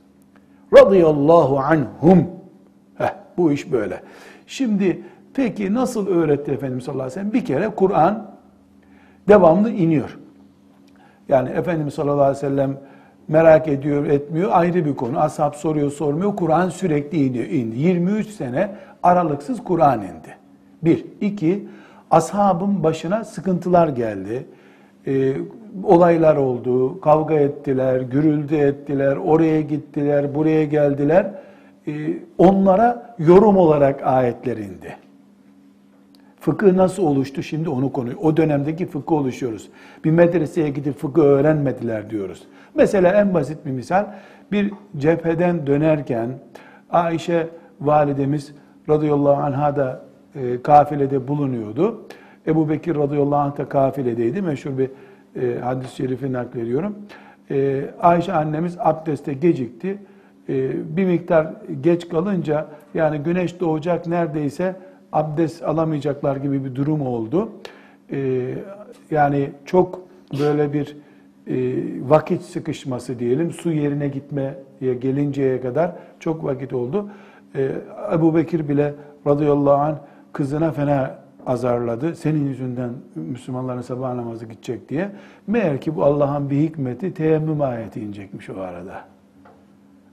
Radıyallahu 0.76 1.58
anhum. 1.58 2.26
Heh, 2.98 3.14
bu 3.36 3.52
iş 3.52 3.72
böyle. 3.72 4.00
Şimdi 4.46 5.02
peki 5.34 5.74
nasıl 5.74 6.06
öğretti 6.06 6.52
Efendimiz 6.52 6.84
sallallahu 6.84 7.02
aleyhi 7.02 7.20
ve 7.20 7.20
sellem? 7.20 7.32
Bir 7.32 7.44
kere 7.44 7.68
Kur'an 7.68 8.30
devamlı 9.28 9.70
iniyor. 9.70 10.18
Yani 11.28 11.48
Efendimiz 11.48 11.94
sallallahu 11.94 12.22
aleyhi 12.22 12.36
ve 12.36 12.48
sellem 12.48 12.76
merak 13.28 13.68
ediyor, 13.68 14.06
etmiyor 14.06 14.50
ayrı 14.52 14.84
bir 14.84 14.94
konu. 14.94 15.20
Ashab 15.20 15.54
soruyor, 15.54 15.90
sormuyor. 15.90 16.36
Kur'an 16.36 16.68
sürekli 16.68 17.26
iniyor, 17.26 17.46
indi. 17.46 17.78
23 17.78 18.28
sene 18.28 18.70
aralıksız 19.02 19.64
Kur'an 19.64 20.00
indi. 20.00 20.36
Bir. 20.82 21.04
iki 21.20 21.68
ashabın 22.10 22.82
başına 22.82 23.24
sıkıntılar 23.24 23.88
geldi. 23.88 24.46
Ee, 25.06 25.34
olaylar 25.84 26.36
oldu, 26.36 27.00
kavga 27.00 27.34
ettiler, 27.34 28.00
gürültü 28.00 28.56
ettiler, 28.56 29.16
oraya 29.16 29.60
gittiler, 29.60 30.34
buraya 30.34 30.64
geldiler. 30.64 31.30
Ee, 31.88 31.92
onlara 32.38 33.16
yorum 33.18 33.56
olarak 33.56 34.06
ayetler 34.06 34.56
indi. 34.56 34.96
Fıkıh 36.44 36.72
nasıl 36.74 37.02
oluştu 37.02 37.42
şimdi 37.42 37.68
onu 37.68 37.92
konuyu. 37.92 38.16
O 38.16 38.36
dönemdeki 38.36 38.86
fıkıh 38.86 39.12
oluşuyoruz. 39.12 39.68
Bir 40.04 40.10
medreseye 40.10 40.68
gidip 40.68 40.98
fıkıh 40.98 41.22
öğrenmediler 41.22 42.10
diyoruz. 42.10 42.42
Mesela 42.74 43.20
en 43.20 43.34
basit 43.34 43.66
bir 43.66 43.70
misal 43.70 44.06
bir 44.52 44.72
cepheden 44.96 45.66
dönerken 45.66 46.28
Ayşe 46.90 47.48
validemiz 47.80 48.54
radıyallahu 48.88 49.42
anha 49.42 49.76
da 49.76 50.04
e, 50.34 50.62
kafilede 50.62 51.28
bulunuyordu. 51.28 52.06
Ebu 52.46 52.68
Bekir 52.68 52.96
radıyallahu 52.96 53.40
anh 53.40 53.58
da 53.58 53.68
kafiledeydi. 53.68 54.42
Meşhur 54.42 54.78
bir 54.78 54.90
e, 55.42 55.60
hadis-i 55.60 55.96
şerifi 55.96 56.32
naklediyorum. 56.32 56.96
E, 57.50 57.84
Ayşe 58.00 58.32
annemiz 58.32 58.76
abdeste 58.78 59.32
gecikti. 59.32 59.98
E, 60.48 60.70
bir 60.96 61.04
miktar 61.04 61.46
geç 61.80 62.08
kalınca 62.08 62.66
yani 62.94 63.18
güneş 63.18 63.60
doğacak 63.60 64.06
neredeyse 64.06 64.76
abdest 65.14 65.62
alamayacaklar 65.62 66.36
gibi 66.36 66.64
bir 66.64 66.74
durum 66.74 67.06
oldu. 67.06 67.48
Ee, 68.12 68.54
yani 69.10 69.50
çok 69.64 70.00
böyle 70.40 70.72
bir 70.72 70.96
e, 71.46 71.74
vakit 72.08 72.42
sıkışması 72.42 73.18
diyelim, 73.18 73.52
su 73.52 73.72
yerine 73.72 74.08
gitmeye 74.08 74.54
gelinceye 74.80 75.60
kadar 75.60 75.92
çok 76.20 76.44
vakit 76.44 76.72
oldu. 76.72 77.10
E, 77.54 77.70
Ebu 78.14 78.34
Bekir 78.34 78.68
bile 78.68 78.94
radıyallahu 79.26 79.74
anh 79.74 79.96
kızına 80.32 80.72
fena 80.72 81.18
azarladı. 81.46 82.14
Senin 82.14 82.46
yüzünden 82.48 82.90
Müslümanların 83.14 83.80
sabah 83.80 84.14
namazı 84.14 84.46
gidecek 84.46 84.88
diye. 84.88 85.10
Meğer 85.46 85.80
ki 85.80 85.96
bu 85.96 86.04
Allah'ın 86.04 86.50
bir 86.50 86.56
hikmeti 86.56 87.14
teyemmüm 87.14 87.60
ayeti 87.60 88.00
inecekmiş 88.00 88.50
o 88.50 88.60
arada. 88.60 89.04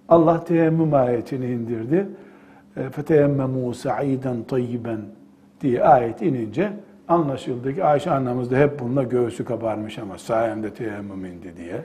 Allah 0.10 0.44
teyemmüm 0.44 0.94
ayetini 0.94 1.46
indirdi. 1.46 2.08
فَتَيَمَّمُوا 2.77 3.73
سَعِيدًا 3.73 4.35
طَيِّبًا 4.49 4.97
diye 5.61 5.85
ayet 5.85 6.23
inince 6.23 6.73
anlaşıldı 7.09 7.75
ki 7.75 7.85
Ayşe 7.85 8.11
annemiz 8.11 8.51
de 8.51 8.57
hep 8.57 8.81
bununla 8.81 9.03
göğsü 9.03 9.45
kabarmış 9.45 9.99
ama 9.99 10.19
sayemde 10.19 10.71
teyemmüm 10.71 11.25
indi 11.25 11.57
diye. 11.57 11.85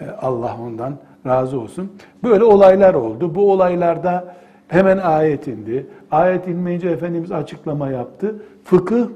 E, 0.00 0.10
Allah 0.10 0.56
ondan 0.62 0.94
razı 1.26 1.60
olsun. 1.60 1.92
Böyle 2.22 2.44
olaylar 2.44 2.94
oldu. 2.94 3.34
Bu 3.34 3.52
olaylarda 3.52 4.34
hemen 4.68 4.98
ayet 4.98 5.46
indi. 5.46 5.86
Ayet 6.10 6.48
inmeyince 6.48 6.88
Efendimiz 6.88 7.32
açıklama 7.32 7.90
yaptı. 7.90 8.34
Fıkıh 8.64 9.06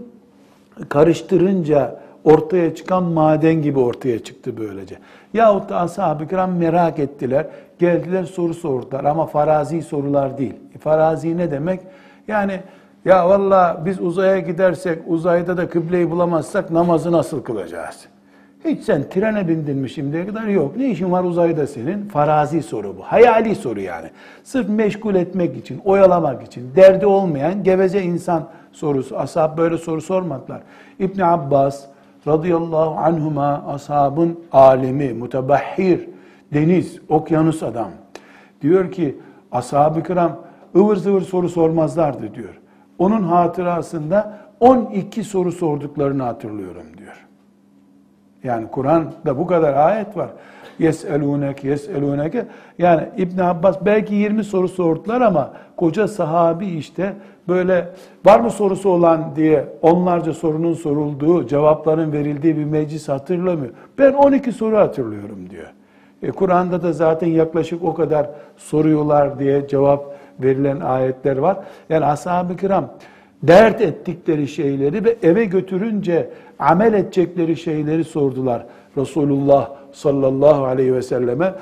karıştırınca 0.88 2.00
ortaya 2.24 2.74
çıkan 2.74 3.02
maden 3.02 3.62
gibi 3.62 3.78
ortaya 3.78 4.18
çıktı 4.18 4.56
böylece. 4.56 4.98
Yahut 5.34 5.68
da 5.68 5.80
ashab-ı 5.80 6.28
kiram 6.28 6.56
merak 6.56 6.98
ettiler. 6.98 7.46
Geldiler 7.79 8.23
soru 8.23 8.53
sordular 8.53 9.03
ama 9.03 9.25
farazi 9.25 9.81
sorular 9.81 10.37
değil. 10.37 10.55
Farazi 10.79 11.37
ne 11.37 11.51
demek? 11.51 11.79
Yani 12.27 12.59
ya 13.05 13.29
valla 13.29 13.81
biz 13.85 14.01
uzaya 14.01 14.39
gidersek 14.39 14.99
uzayda 15.07 15.57
da 15.57 15.69
kıbleyi 15.69 16.11
bulamazsak 16.11 16.71
namazı 16.71 17.11
nasıl 17.11 17.43
kılacağız? 17.43 18.07
Hiç 18.65 18.83
sen 18.83 19.09
trene 19.09 19.47
bindin 19.47 19.77
mi 19.77 19.89
şimdiye 19.89 20.27
kadar? 20.27 20.47
Yok. 20.47 20.77
Ne 20.77 20.89
işin 20.89 21.11
var 21.11 21.23
uzayda 21.23 21.67
senin? 21.67 22.05
Farazi 22.05 22.63
soru 22.63 22.97
bu. 22.97 23.01
Hayali 23.03 23.55
soru 23.55 23.79
yani. 23.79 24.09
Sırf 24.43 24.69
meşgul 24.69 25.15
etmek 25.15 25.57
için, 25.57 25.81
oyalamak 25.85 26.43
için, 26.43 26.71
derdi 26.75 27.05
olmayan 27.05 27.63
geveze 27.63 28.01
insan 28.01 28.47
sorusu. 28.71 29.17
Ashab 29.17 29.57
böyle 29.57 29.77
soru 29.77 30.01
sormadılar. 30.01 30.61
İbn 30.99 31.21
Abbas 31.21 31.85
radıyallahu 32.27 32.99
anhuma 32.99 33.63
ashabın 33.67 34.39
alemi, 34.51 35.13
mutebahhir, 35.13 36.09
deniz, 36.53 36.99
okyanus 37.09 37.63
adam. 37.63 37.91
Diyor 38.61 38.91
ki 38.91 39.17
ashab-ı 39.51 40.03
kiram 40.03 40.37
ıvır 40.75 40.95
zıvır 40.95 41.21
soru 41.21 41.49
sormazlardı 41.49 42.35
diyor. 42.35 42.59
Onun 42.99 43.23
hatırasında 43.23 44.39
12 44.59 45.23
soru 45.23 45.51
sorduklarını 45.51 46.23
hatırlıyorum 46.23 46.85
diyor. 46.97 47.25
Yani 48.43 48.67
Kur'an'da 48.71 49.37
bu 49.37 49.47
kadar 49.47 49.73
ayet 49.73 50.17
var. 50.17 50.29
Yeselunek, 50.79 51.63
yeseluneke. 51.63 52.45
Yani 52.77 53.09
İbn 53.17 53.39
Abbas 53.39 53.77
belki 53.85 54.15
20 54.15 54.43
soru 54.43 54.67
sordular 54.67 55.21
ama 55.21 55.53
koca 55.77 56.07
sahabi 56.07 56.65
işte 56.65 57.13
böyle 57.47 57.89
var 58.25 58.39
mı 58.39 58.51
sorusu 58.51 58.89
olan 58.89 59.35
diye 59.35 59.65
onlarca 59.81 60.33
sorunun 60.33 60.73
sorulduğu, 60.73 61.47
cevapların 61.47 62.11
verildiği 62.11 62.57
bir 62.57 62.65
meclis 62.65 63.09
hatırlamıyor. 63.09 63.73
Ben 63.97 64.13
12 64.13 64.51
soru 64.51 64.77
hatırlıyorum 64.77 65.49
diyor. 65.49 65.73
E, 66.23 66.31
Kur'an'da 66.31 66.83
da 66.83 66.93
zaten 66.93 67.27
yaklaşık 67.27 67.83
o 67.83 67.93
kadar 67.93 68.29
soruyorlar 68.57 69.39
diye 69.39 69.67
cevap 69.67 70.15
verilen 70.39 70.79
ayetler 70.79 71.37
var. 71.37 71.57
Yani 71.89 72.05
ashab-ı 72.05 72.55
kiram 72.55 72.89
dert 73.43 73.81
ettikleri 73.81 74.47
şeyleri 74.47 75.05
ve 75.05 75.15
eve 75.23 75.45
götürünce 75.45 76.29
amel 76.59 76.93
edecekleri 76.93 77.57
şeyleri 77.57 78.03
sordular. 78.03 78.65
Resulullah 78.97 79.69
sallallahu 79.91 80.65
aleyhi 80.65 80.93
ve 80.93 81.01
selleme. 81.01 81.53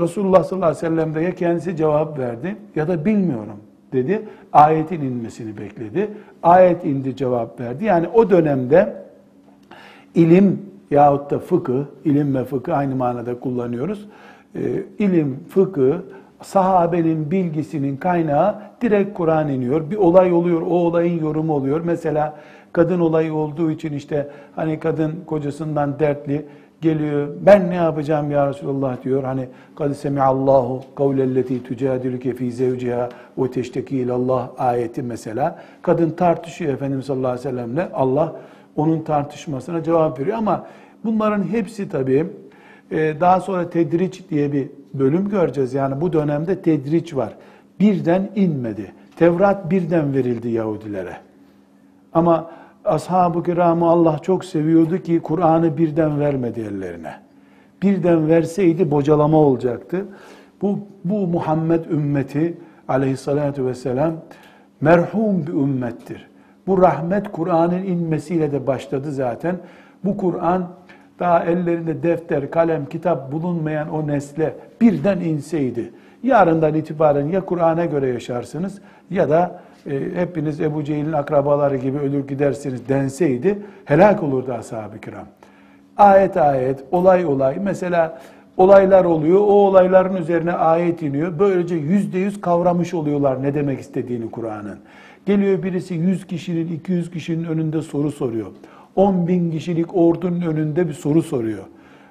Resulullah 0.00 0.44
sallallahu 0.44 0.68
aleyhi 0.70 0.84
ve 0.84 0.88
sellem 0.88 1.14
de 1.14 1.20
ya 1.20 1.34
kendisi 1.34 1.76
cevap 1.76 2.18
verdi 2.18 2.56
ya 2.76 2.88
da 2.88 3.04
bilmiyorum 3.04 3.56
dedi. 3.92 4.22
Ayetin 4.52 5.00
inmesini 5.00 5.58
bekledi. 5.58 6.08
Ayet 6.42 6.84
indi 6.84 7.16
cevap 7.16 7.60
verdi. 7.60 7.84
Yani 7.84 8.08
o 8.08 8.30
dönemde 8.30 8.96
ilim 10.14 10.71
yahut 10.92 11.30
da 11.30 11.38
fıkıh, 11.38 11.84
ilim 12.04 12.34
ve 12.34 12.44
fıkıh 12.44 12.78
aynı 12.78 12.96
manada 12.96 13.40
kullanıyoruz. 13.40 14.08
Ee, 14.54 14.60
ilim, 14.98 15.40
fıkıh, 15.48 15.94
sahabenin 16.42 17.30
bilgisinin 17.30 17.96
kaynağı 17.96 18.54
direkt 18.80 19.14
Kur'an 19.14 19.48
iniyor. 19.48 19.90
Bir 19.90 19.96
olay 19.96 20.32
oluyor, 20.32 20.62
o 20.62 20.74
olayın 20.74 21.20
yorumu 21.20 21.54
oluyor. 21.54 21.80
Mesela 21.84 22.36
kadın 22.72 23.00
olayı 23.00 23.34
olduğu 23.34 23.70
için 23.70 23.92
işte 23.92 24.28
hani 24.56 24.80
kadın 24.80 25.12
kocasından 25.26 25.98
dertli 25.98 26.46
geliyor. 26.80 27.28
Ben 27.40 27.70
ne 27.70 27.74
yapacağım 27.74 28.30
ya 28.30 28.48
Resulullah 28.48 29.02
diyor. 29.04 29.24
Hani 29.24 29.48
kad 29.76 29.92
semiallahu 29.92 30.80
kavlelleti 30.96 31.62
tujadiluke 31.62 32.34
fi 32.34 32.52
zevciha 32.52 33.08
ve 33.38 33.50
teşteki 33.50 33.98
ilallah 33.98 34.48
ayeti 34.58 35.02
mesela. 35.02 35.58
Kadın 35.82 36.10
tartışıyor 36.10 36.72
Efendimiz 36.72 37.06
sallallahu 37.06 37.32
aleyhi 37.32 37.46
ve 37.46 37.50
sellemle. 37.50 37.88
Allah 37.92 38.36
onun 38.76 39.02
tartışmasına 39.02 39.82
cevap 39.82 40.20
veriyor 40.20 40.38
ama 40.38 40.66
bunların 41.04 41.42
hepsi 41.42 41.88
tabii 41.88 42.26
e, 42.90 43.20
daha 43.20 43.40
sonra 43.40 43.70
tedriç 43.70 44.22
diye 44.30 44.52
bir 44.52 44.68
bölüm 44.94 45.28
göreceğiz. 45.28 45.74
Yani 45.74 46.00
bu 46.00 46.12
dönemde 46.12 46.62
tedriç 46.62 47.16
var. 47.16 47.34
Birden 47.80 48.30
inmedi. 48.36 48.92
Tevrat 49.16 49.70
birden 49.70 50.14
verildi 50.14 50.48
Yahudilere. 50.48 51.16
Ama 52.12 52.50
ashab-ı 52.84 53.42
kiramı 53.42 53.86
Allah 53.86 54.18
çok 54.18 54.44
seviyordu 54.44 54.98
ki 54.98 55.20
Kur'an'ı 55.20 55.76
birden 55.78 56.20
vermedi 56.20 56.60
ellerine. 56.60 57.14
Birden 57.82 58.28
verseydi 58.28 58.90
bocalama 58.90 59.36
olacaktı. 59.36 60.06
Bu, 60.62 60.78
bu 61.04 61.26
Muhammed 61.26 61.84
ümmeti 61.84 62.58
aleyhissalatu 62.88 63.66
vesselam 63.66 64.14
merhum 64.80 65.46
bir 65.46 65.52
ümmettir. 65.52 66.31
Bu 66.66 66.82
rahmet 66.82 67.32
Kur'an'ın 67.32 67.82
inmesiyle 67.82 68.52
de 68.52 68.66
başladı 68.66 69.12
zaten. 69.12 69.56
Bu 70.04 70.16
Kur'an 70.16 70.68
daha 71.18 71.44
ellerinde 71.44 72.02
defter, 72.02 72.50
kalem, 72.50 72.86
kitap 72.86 73.32
bulunmayan 73.32 73.88
o 73.88 74.06
nesle 74.06 74.54
birden 74.80 75.20
inseydi, 75.20 75.92
yarından 76.22 76.74
itibaren 76.74 77.26
ya 77.26 77.40
Kur'an'a 77.40 77.84
göre 77.84 78.08
yaşarsınız 78.08 78.80
ya 79.10 79.30
da 79.30 79.60
e, 79.86 80.00
hepiniz 80.14 80.60
Ebu 80.60 80.84
Cehil'in 80.84 81.12
akrabaları 81.12 81.76
gibi 81.76 81.98
ölür 81.98 82.28
gidersiniz 82.28 82.88
denseydi 82.88 83.58
helak 83.84 84.22
olurdu 84.22 84.52
ashab-ı 84.52 85.00
kiram. 85.00 85.26
Ayet 85.96 86.36
ayet, 86.36 86.84
olay 86.92 87.26
olay, 87.26 87.56
mesela 87.62 88.18
olaylar 88.56 89.04
oluyor, 89.04 89.40
o 89.40 89.42
olayların 89.42 90.16
üzerine 90.16 90.52
ayet 90.52 91.02
iniyor. 91.02 91.32
Böylece 91.38 91.74
yüzde 91.74 92.18
yüz 92.18 92.40
kavramış 92.40 92.94
oluyorlar 92.94 93.42
ne 93.42 93.54
demek 93.54 93.80
istediğini 93.80 94.30
Kur'an'ın. 94.30 94.78
Geliyor 95.26 95.62
birisi 95.62 95.94
100 95.94 96.26
kişinin, 96.26 96.72
200 96.72 97.10
kişinin 97.10 97.44
önünde 97.44 97.82
soru 97.82 98.12
soruyor. 98.12 98.46
10 98.96 99.28
bin 99.28 99.50
kişilik 99.50 99.96
ordunun 99.96 100.40
önünde 100.40 100.88
bir 100.88 100.92
soru 100.92 101.22
soruyor. 101.22 101.64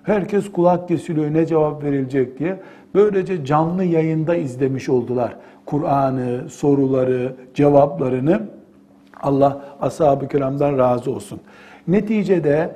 Herkes 0.04 0.52
kulak 0.52 0.88
kesiliyor 0.88 1.34
ne 1.34 1.46
cevap 1.46 1.84
verilecek 1.84 2.40
diye. 2.40 2.60
Böylece 2.96 3.46
canlı 3.46 3.84
yayında 3.84 4.36
izlemiş 4.36 4.90
oldular. 4.90 5.36
Kur'an'ı, 5.66 6.50
soruları, 6.50 7.36
cevaplarını. 7.54 8.42
Allah 9.22 9.66
ashab-ı 9.82 10.28
kiramdan 10.28 10.78
razı 10.78 11.12
olsun. 11.12 11.40
Neticede 11.88 12.76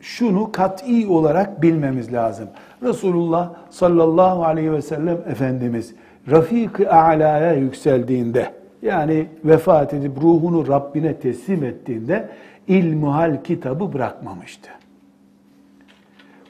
şunu 0.00 0.52
kat'i 0.52 1.06
olarak 1.06 1.62
bilmemiz 1.62 2.12
lazım. 2.12 2.48
Resulullah 2.82 3.50
sallallahu 3.70 4.44
aleyhi 4.44 4.72
ve 4.72 4.82
sellem 4.82 5.18
Efendimiz 5.30 5.94
Rafik-i 6.30 6.88
A'la'ya 6.88 7.52
yükseldiğinde 7.54 8.59
yani 8.82 9.26
vefat 9.44 9.94
edip 9.94 10.22
ruhunu 10.22 10.68
Rabbine 10.68 11.16
teslim 11.16 11.64
ettiğinde 11.64 12.28
ilmuhal 12.68 13.42
kitabı 13.44 13.92
bırakmamıştı. 13.92 14.70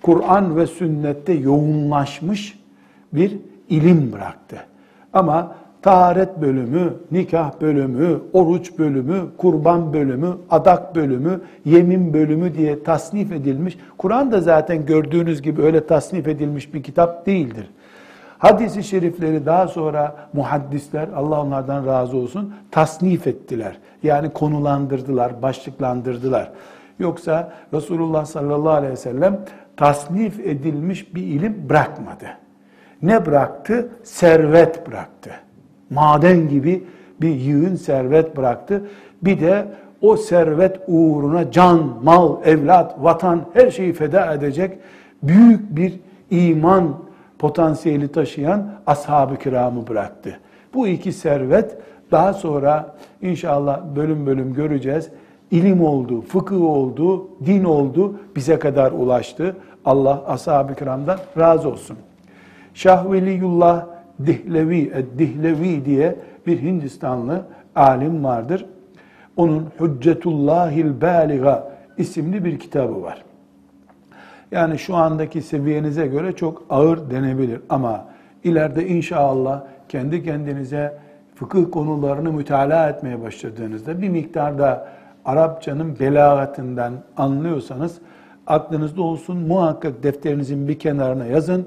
Kur'an 0.03 0.57
ve 0.57 0.66
sünnette 0.66 1.33
yoğunlaşmış 1.33 2.59
bir 3.12 3.37
ilim 3.69 4.12
bıraktı. 4.12 4.57
Ama 5.12 5.57
taharet 5.83 6.40
bölümü, 6.40 6.95
nikah 7.11 7.61
bölümü, 7.61 8.21
oruç 8.33 8.79
bölümü, 8.79 9.21
kurban 9.37 9.93
bölümü, 9.93 10.37
adak 10.51 10.95
bölümü, 10.95 11.40
yemin 11.64 12.14
bölümü 12.14 12.55
diye 12.55 12.83
tasnif 12.83 13.33
edilmiş. 13.33 13.79
Kur'an 13.99 14.33
da 14.33 14.40
zaten 14.40 14.87
gördüğünüz 14.87 15.43
gibi 15.43 15.62
öyle 15.62 15.87
tasnif 15.87 16.29
edilmiş 16.29 16.75
bir 16.75 16.83
kitap 16.83 17.27
değildir. 17.27 17.71
Hadisi 18.40 18.85
şerifleri 18.85 19.46
daha 19.46 19.68
sonra 19.68 20.16
muhaddisler, 20.33 21.09
Allah 21.16 21.42
onlardan 21.42 21.87
razı 21.87 22.16
olsun, 22.16 22.55
tasnif 22.70 23.26
ettiler. 23.26 23.79
Yani 24.03 24.31
konulandırdılar, 24.31 25.42
başlıklandırdılar. 25.42 26.50
Yoksa 26.98 27.53
Resulullah 27.74 28.24
sallallahu 28.24 28.72
aleyhi 28.72 28.92
ve 28.92 28.96
sellem 28.96 29.40
tasnif 29.76 30.40
edilmiş 30.40 31.14
bir 31.14 31.22
ilim 31.22 31.68
bırakmadı. 31.68 32.26
Ne 33.03 33.26
bıraktı? 33.26 33.88
Servet 34.03 34.88
bıraktı. 34.88 35.31
Maden 35.90 36.48
gibi 36.48 36.85
bir 37.20 37.35
yığın 37.35 37.76
servet 37.76 38.37
bıraktı. 38.37 38.85
Bir 39.22 39.40
de 39.40 39.66
o 40.03 40.16
servet 40.16 40.81
uğruna 40.87 41.50
can, 41.50 41.94
mal, 42.03 42.37
evlat, 42.44 42.94
vatan 42.98 43.40
her 43.55 43.70
şeyi 43.70 43.92
feda 43.92 44.33
edecek 44.33 44.79
büyük 45.22 45.76
bir 45.76 46.00
iman 46.31 46.94
potansiyeli 47.40 48.09
taşıyan 48.09 48.70
ashab-ı 48.87 49.38
kiramı 49.38 49.87
bıraktı. 49.87 50.40
Bu 50.74 50.88
iki 50.88 51.12
servet 51.12 51.79
daha 52.11 52.33
sonra 52.33 52.96
inşallah 53.22 53.81
bölüm 53.96 54.26
bölüm 54.26 54.55
göreceğiz. 54.55 55.11
İlim 55.50 55.85
oldu, 55.85 56.20
fıkıh 56.20 56.62
oldu, 56.62 57.29
din 57.46 57.64
oldu, 57.64 58.20
bize 58.37 58.59
kadar 58.59 58.92
ulaştı. 58.92 59.57
Allah 59.85 60.22
ashab-ı 60.26 60.74
kiramdan 60.74 61.18
razı 61.38 61.68
olsun. 61.68 61.96
Şah 62.74 63.12
Veliyullah 63.12 63.87
Dihlevi, 64.26 65.07
Dihlevi 65.18 65.85
diye 65.85 66.16
bir 66.46 66.62
Hindistanlı 66.62 67.42
alim 67.76 68.24
vardır. 68.24 68.66
Onun 69.37 69.66
Hüccetullahil 69.81 71.00
Baliga 71.00 71.72
isimli 71.98 72.44
bir 72.44 72.59
kitabı 72.59 73.03
var. 73.03 73.24
Yani 74.53 74.79
şu 74.79 74.97
andaki 74.97 75.43
seviyenize 75.43 76.07
göre 76.07 76.33
çok 76.33 76.63
ağır 76.71 77.11
denebilir 77.11 77.61
ama 77.69 78.07
ileride 78.45 78.87
inşallah 78.87 79.63
kendi 79.89 80.25
kendinize 80.25 80.99
fıkıh 81.35 81.71
konularını 81.71 82.33
mütalaa 82.33 82.89
etmeye 82.89 83.23
başladığınızda 83.23 84.03
bir 84.03 84.09
miktarda 84.09 84.89
Arapçanın 85.25 85.99
belagatından 86.01 86.93
anlıyorsanız 87.17 87.99
aklınızda 88.47 89.03
olsun 89.03 89.37
muhakkak 89.37 90.03
defterinizin 90.03 90.69
bir 90.69 90.79
kenarına 90.79 91.27
yazın. 91.27 91.67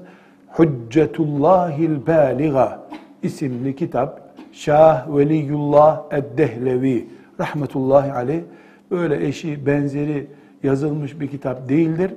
Hüccetullahil 0.58 2.06
Baliga 2.06 2.80
isimli 3.22 3.76
kitap 3.76 4.20
Şah 4.52 5.16
Veliyullah 5.16 6.02
Eddehlevi 6.10 7.08
rahmetullahi 7.40 8.12
aleyh 8.12 8.42
böyle 8.90 9.26
eşi 9.26 9.66
benzeri 9.66 10.26
yazılmış 10.62 11.20
bir 11.20 11.28
kitap 11.28 11.68
değildir. 11.68 12.14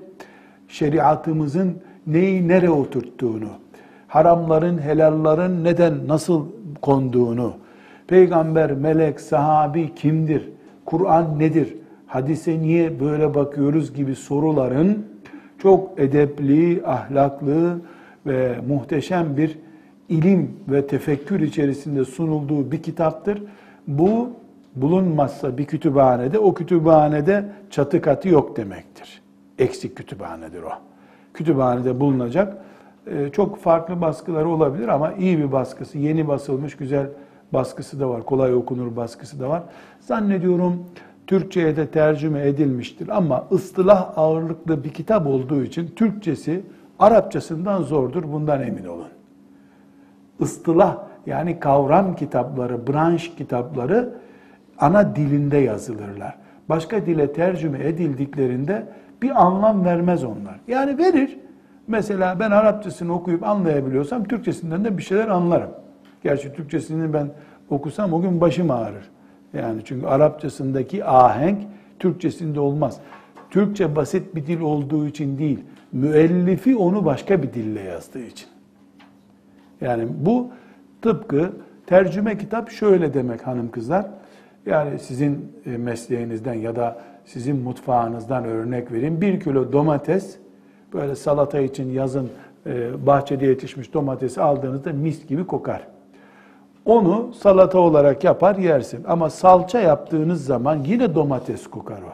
Şeriatımızın 0.68 1.78
neyi 2.08 2.48
nereye 2.48 2.70
oturttuğunu, 2.70 3.50
haramların, 4.08 4.78
helalların 4.78 5.64
neden, 5.64 6.08
nasıl 6.08 6.46
konduğunu, 6.82 7.54
peygamber, 8.08 8.72
melek, 8.72 9.20
sahabi 9.20 9.96
kimdir, 9.96 10.50
Kur'an 10.86 11.40
nedir, 11.40 11.76
hadise 12.08 12.60
niye 12.60 13.00
böyle 13.00 13.34
bakıyoruz 13.34 13.94
gibi 13.94 14.16
soruların 14.16 15.06
çok 15.62 16.00
edepli, 16.00 16.84
ahlaklı 16.86 17.82
ve 18.26 18.56
muhteşem 18.68 19.38
bir 19.38 19.60
ilim 20.10 20.52
ve 20.70 20.88
tefekkür 20.88 21.40
içerisinde 21.40 22.06
sunulduğu 22.06 22.72
bir 22.72 22.84
kitaptır. 22.84 23.44
Bu 23.88 24.30
bulunmazsa 24.76 25.58
bir 25.58 25.66
kütüphanede 25.66 26.40
o 26.40 26.54
kütüphanede 26.54 27.46
çatı 27.70 28.02
katı 28.02 28.30
yok 28.30 28.58
demektir. 28.58 29.22
Eksik 29.60 29.98
kütüphanedir 29.98 30.64
o. 30.64 30.72
Kütüphanede 31.34 32.00
bulunacak 32.00 32.58
e, 33.08 33.30
çok 33.30 33.60
farklı 33.60 34.02
baskıları 34.02 34.50
olabilir 34.50 34.88
ama 34.88 35.14
iyi 35.14 35.38
bir 35.38 35.52
baskısı, 35.52 35.98
yeni 35.98 36.28
basılmış 36.28 36.78
güzel 36.78 37.08
baskısı 37.54 38.00
da 38.00 38.10
var. 38.10 38.26
Kolay 38.26 38.54
okunur 38.54 38.96
baskısı 38.96 39.40
da 39.40 39.50
var. 39.50 39.64
Zannediyorum 40.00 40.86
Türkçe'ye 41.28 41.78
de 41.78 41.88
tercüme 41.88 42.48
edilmiştir 42.48 43.10
ama 43.18 43.48
ıstılah 43.52 44.18
ağırlıklı 44.18 44.84
bir 44.84 44.90
kitap 44.90 45.28
olduğu 45.28 45.64
için 45.64 45.88
Türkçesi 45.88 46.64
Arapçasından 47.00 47.82
zordur. 47.82 48.24
Bundan 48.32 48.62
emin 48.62 48.86
olun. 48.86 49.08
Istılah 50.40 50.98
yani 51.26 51.60
kavram 51.60 52.16
kitapları, 52.16 52.88
branş 52.88 53.36
kitapları 53.36 54.14
ana 54.80 55.16
dilinde 55.16 55.58
yazılırlar. 55.58 56.36
Başka 56.70 57.06
dile 57.06 57.34
tercüme 57.34 57.80
edildiklerinde 57.84 58.86
bir 59.22 59.46
anlam 59.46 59.86
vermez 59.86 60.24
onlar. 60.24 60.60
Yani 60.68 60.98
verir. 60.98 61.38
Mesela 61.88 62.40
ben 62.40 62.52
Arapçasını 62.52 63.14
okuyup 63.14 63.44
anlayabiliyorsam 63.44 64.24
Türkçesinden 64.24 64.86
de 64.86 64.98
bir 64.98 65.04
şeyler 65.04 65.28
anlarım. 65.28 65.70
Gerçi 66.24 66.54
Türkçesini 66.54 67.14
ben 67.14 67.30
okusam 67.70 68.14
o 68.14 68.22
gün 68.22 68.42
başım 68.42 68.72
ağrır. 68.72 69.10
Yani 69.54 69.82
çünkü 69.86 70.08
Arapçasındaki 70.08 71.06
ahenk 71.06 71.62
Türkçesinde 72.00 72.60
olmaz. 72.60 73.00
Türkçe 73.50 73.96
basit 73.96 74.36
bir 74.36 74.48
dil 74.48 74.60
olduğu 74.60 75.08
için 75.08 75.38
değil, 75.38 75.60
müellifi 75.92 76.76
onu 76.76 77.06
başka 77.06 77.44
bir 77.44 77.54
dille 77.54 77.82
yazdığı 77.82 78.24
için. 78.24 78.48
Yani 79.82 80.08
bu 80.26 80.50
tıpkı 81.02 81.52
tercüme 81.86 82.38
kitap 82.38 82.70
şöyle 82.70 83.14
demek 83.14 83.48
hanım 83.48 83.72
kızlar. 83.72 84.06
Yani 84.68 85.00
sizin 85.00 85.52
e, 85.66 85.78
mesleğinizden 85.78 86.54
ya 86.54 86.76
da 86.76 86.98
sizin 87.26 87.56
mutfağınızdan 87.56 88.46
örnek 88.46 88.92
vereyim. 88.92 89.22
Bir 89.22 89.40
kilo 89.40 89.72
domates 89.72 90.38
böyle 90.94 91.16
salata 91.16 91.60
için 91.60 91.92
yazın 91.92 92.30
e, 92.66 93.06
bahçede 93.06 93.46
yetişmiş 93.46 93.94
domatesi 93.94 94.42
aldığınızda 94.42 94.94
mis 94.94 95.28
gibi 95.28 95.48
kokar. 95.48 95.88
Onu 96.86 97.34
salata 97.34 97.80
olarak 97.80 98.24
yapar 98.24 98.56
yersin. 98.56 99.04
Ama 99.08 99.30
salça 99.30 99.80
yaptığınız 99.80 100.46
zaman 100.46 100.76
yine 100.76 101.16
domates 101.16 101.68
kokar 101.68 102.02
o. 102.02 102.12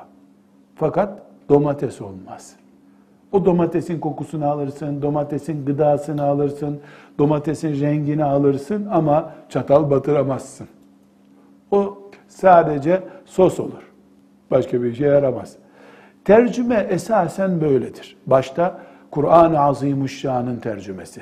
Fakat 0.76 1.22
domates 1.50 2.02
olmaz. 2.02 2.56
O 3.32 3.46
domatesin 3.46 4.00
kokusunu 4.00 4.50
alırsın, 4.50 5.02
domatesin 5.02 5.66
gıdasını 5.66 6.24
alırsın, 6.24 6.80
domatesin 7.20 7.82
rengini 7.82 8.24
alırsın 8.24 8.88
ama 8.92 9.34
çatal 9.50 9.90
batıramazsın. 9.90 10.68
O 11.72 11.98
sadece 12.34 13.04
sos 13.26 13.60
olur. 13.60 13.92
Başka 14.52 14.84
bir 14.84 14.96
şey 14.96 15.08
yaramaz. 15.08 15.56
Tercüme 16.26 16.88
esasen 16.90 17.62
böyledir. 17.62 18.18
Başta 18.28 18.80
Kur'an-ı 19.12 19.60
Azimuşşan'ın 19.60 20.58
tercümesi. 20.60 21.22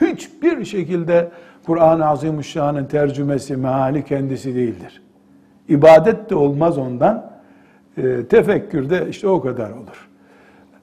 Hiçbir 0.00 0.64
şekilde 0.64 1.30
Kur'an-ı 1.66 2.06
Azimuşşan'ın 2.06 2.84
tercümesi 2.84 3.56
meali 3.56 4.04
kendisi 4.04 4.54
değildir. 4.54 5.02
İbadet 5.68 6.30
de 6.30 6.34
olmaz 6.34 6.78
ondan. 6.78 7.30
E, 7.96 8.24
tefekkür 8.24 8.90
de 8.90 9.06
işte 9.10 9.28
o 9.28 9.40
kadar 9.40 9.70
olur. 9.70 10.08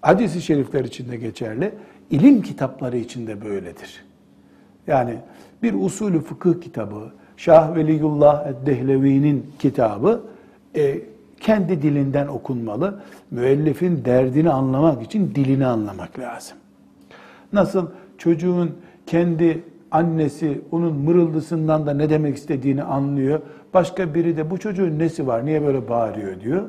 Hadis-i 0.02 0.42
şerifler 0.42 0.86
içinde 0.86 1.18
geçerli. 1.18 1.74
İlim 2.10 2.42
kitapları 2.42 2.98
içinde 2.98 3.42
böyledir. 3.42 4.06
Yani 4.88 5.18
bir 5.64 5.74
usulü 5.74 6.22
fıkıh 6.22 6.62
kitabı, 6.62 7.12
Şah 7.38 7.76
Veliyullah 7.76 8.46
Dehlevi'nin 8.66 9.46
kitabı 9.60 10.22
e, 10.76 11.02
kendi 11.40 11.82
dilinden 11.82 12.28
okunmalı. 12.28 13.00
Müellifin 13.32 14.06
derdini 14.06 14.50
anlamak 14.50 15.04
için 15.04 15.36
dilini 15.36 15.66
anlamak 15.66 16.20
lazım. 16.20 16.58
Nasıl 17.54 17.88
çocuğun 18.18 18.72
kendi 19.06 19.64
annesi 19.92 20.62
onun 20.72 20.94
mırıldısından 20.94 21.88
da 21.88 21.94
ne 21.94 22.10
demek 22.10 22.38
istediğini 22.38 22.84
anlıyor. 22.84 23.40
Başka 23.74 24.14
biri 24.14 24.38
de 24.38 24.50
bu 24.50 24.58
çocuğun 24.58 25.00
nesi 25.00 25.28
var, 25.28 25.46
niye 25.46 25.66
böyle 25.66 25.90
bağırıyor 25.90 26.40
diyor. 26.42 26.64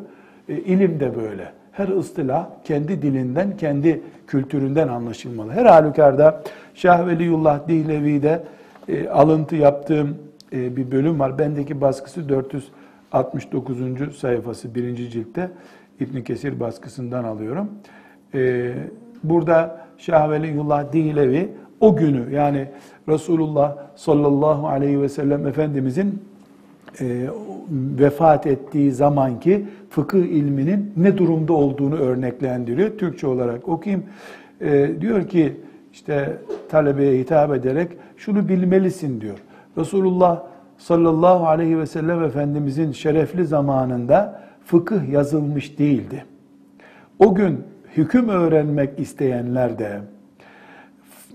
E, 0.48 0.54
ilim 0.56 1.00
de 1.00 1.16
böyle. 1.16 1.52
Her 1.72 1.88
ıstılah 1.88 2.46
kendi 2.64 3.02
dilinden, 3.02 3.56
kendi 3.56 4.02
kültüründen 4.26 4.88
anlaşılmalı. 4.88 5.52
Her 5.52 5.64
halükarda 5.64 6.42
Şah 6.74 7.06
Veliyullah 7.06 7.68
Dihlevi'de 7.68 8.42
e, 8.88 9.08
alıntı 9.08 9.56
yaptığım 9.56 10.16
bir 10.52 10.90
bölüm 10.90 11.20
var. 11.20 11.38
Bendeki 11.38 11.80
baskısı 11.80 12.28
469. 12.28 14.16
sayfası 14.16 14.74
birinci 14.74 15.10
ciltte 15.10 15.50
İbn 16.00 16.20
Kesir 16.20 16.60
baskısından 16.60 17.24
alıyorum. 17.24 17.68
E, 18.34 18.72
burada 19.24 19.86
Şah 19.98 20.30
Veliyullah 20.30 20.92
Dihlevi 20.92 21.48
o 21.80 21.96
günü 21.96 22.34
yani 22.34 22.68
Resulullah 23.08 23.76
sallallahu 23.96 24.68
aleyhi 24.68 25.02
ve 25.02 25.08
sellem 25.08 25.46
Efendimizin 25.46 26.22
e, 27.00 27.26
vefat 27.98 28.46
ettiği 28.46 28.92
zamanki 28.92 29.64
fıkıh 29.90 30.24
ilminin 30.24 30.92
ne 30.96 31.18
durumda 31.18 31.52
olduğunu 31.52 31.96
örneklendiriyor. 31.96 32.98
Türkçe 32.98 33.26
olarak 33.26 33.68
okuyayım. 33.68 34.04
E, 34.60 34.90
diyor 35.00 35.28
ki 35.28 35.56
işte 35.92 36.36
talebeye 36.68 37.18
hitap 37.18 37.54
ederek 37.54 37.88
şunu 38.16 38.48
bilmelisin 38.48 39.20
diyor. 39.20 39.38
Resulullah 39.78 40.42
sallallahu 40.78 41.46
aleyhi 41.46 41.78
ve 41.78 41.86
sellem 41.86 42.24
Efendimizin 42.24 42.92
şerefli 42.92 43.46
zamanında 43.46 44.42
fıkıh 44.64 45.08
yazılmış 45.08 45.78
değildi. 45.78 46.24
O 47.18 47.34
gün 47.34 47.64
hüküm 47.96 48.28
öğrenmek 48.28 49.00
isteyenler 49.00 49.78
de 49.78 50.00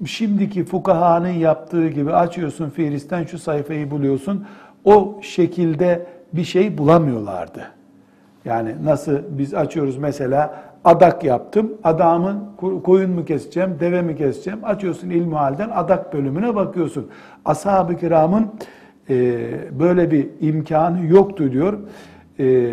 şimdiki 0.05 0.63
fukahanın 0.63 1.27
yaptığı 1.27 1.89
gibi 1.89 2.13
açıyorsun 2.13 2.69
Firis'ten 2.69 3.25
şu 3.25 3.39
sayfayı 3.39 3.91
buluyorsun. 3.91 4.45
O 4.85 5.19
şekilde 5.21 6.05
bir 6.33 6.43
şey 6.43 6.77
bulamıyorlardı. 6.77 7.67
Yani 8.45 8.75
nasıl 8.83 9.17
biz 9.29 9.53
açıyoruz 9.53 9.97
mesela 9.97 10.70
adak 10.85 11.23
yaptım. 11.23 11.73
Adamın 11.83 12.39
koyun 12.83 13.11
mu 13.11 13.25
keseceğim, 13.25 13.77
deve 13.79 14.01
mi 14.01 14.15
keseceğim? 14.15 14.59
Açıyorsun 14.63 15.09
ilmi 15.09 15.35
halden 15.35 15.69
adak 15.69 16.13
bölümüne 16.13 16.55
bakıyorsun. 16.55 17.07
Ashab-ı 17.45 17.97
kiramın 17.97 18.47
e, 19.09 19.39
böyle 19.79 20.11
bir 20.11 20.29
imkanı 20.41 21.05
yoktu 21.05 21.51
diyor. 21.51 21.77
E, 22.39 22.69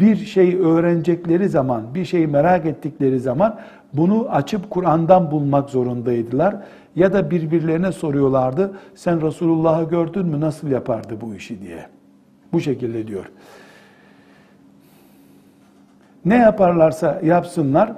bir 0.00 0.16
şey 0.16 0.56
öğrenecekleri 0.56 1.48
zaman, 1.48 1.94
bir 1.94 2.04
şeyi 2.04 2.26
merak 2.26 2.66
ettikleri 2.66 3.20
zaman 3.20 3.58
bunu 3.92 4.28
açıp 4.30 4.70
Kur'an'dan 4.70 5.30
bulmak 5.30 5.70
zorundaydılar. 5.70 6.56
Ya 6.96 7.12
da 7.12 7.30
birbirlerine 7.30 7.92
soruyorlardı. 7.92 8.72
Sen 8.94 9.22
Resulullah'ı 9.22 9.88
gördün 9.88 10.26
mü 10.26 10.40
nasıl 10.40 10.68
yapardı 10.68 11.20
bu 11.20 11.34
işi 11.34 11.62
diye. 11.62 11.86
Bu 12.52 12.60
şekilde 12.60 13.06
diyor. 13.06 13.30
Ne 16.26 16.36
yaparlarsa 16.36 17.20
yapsınlar, 17.24 17.92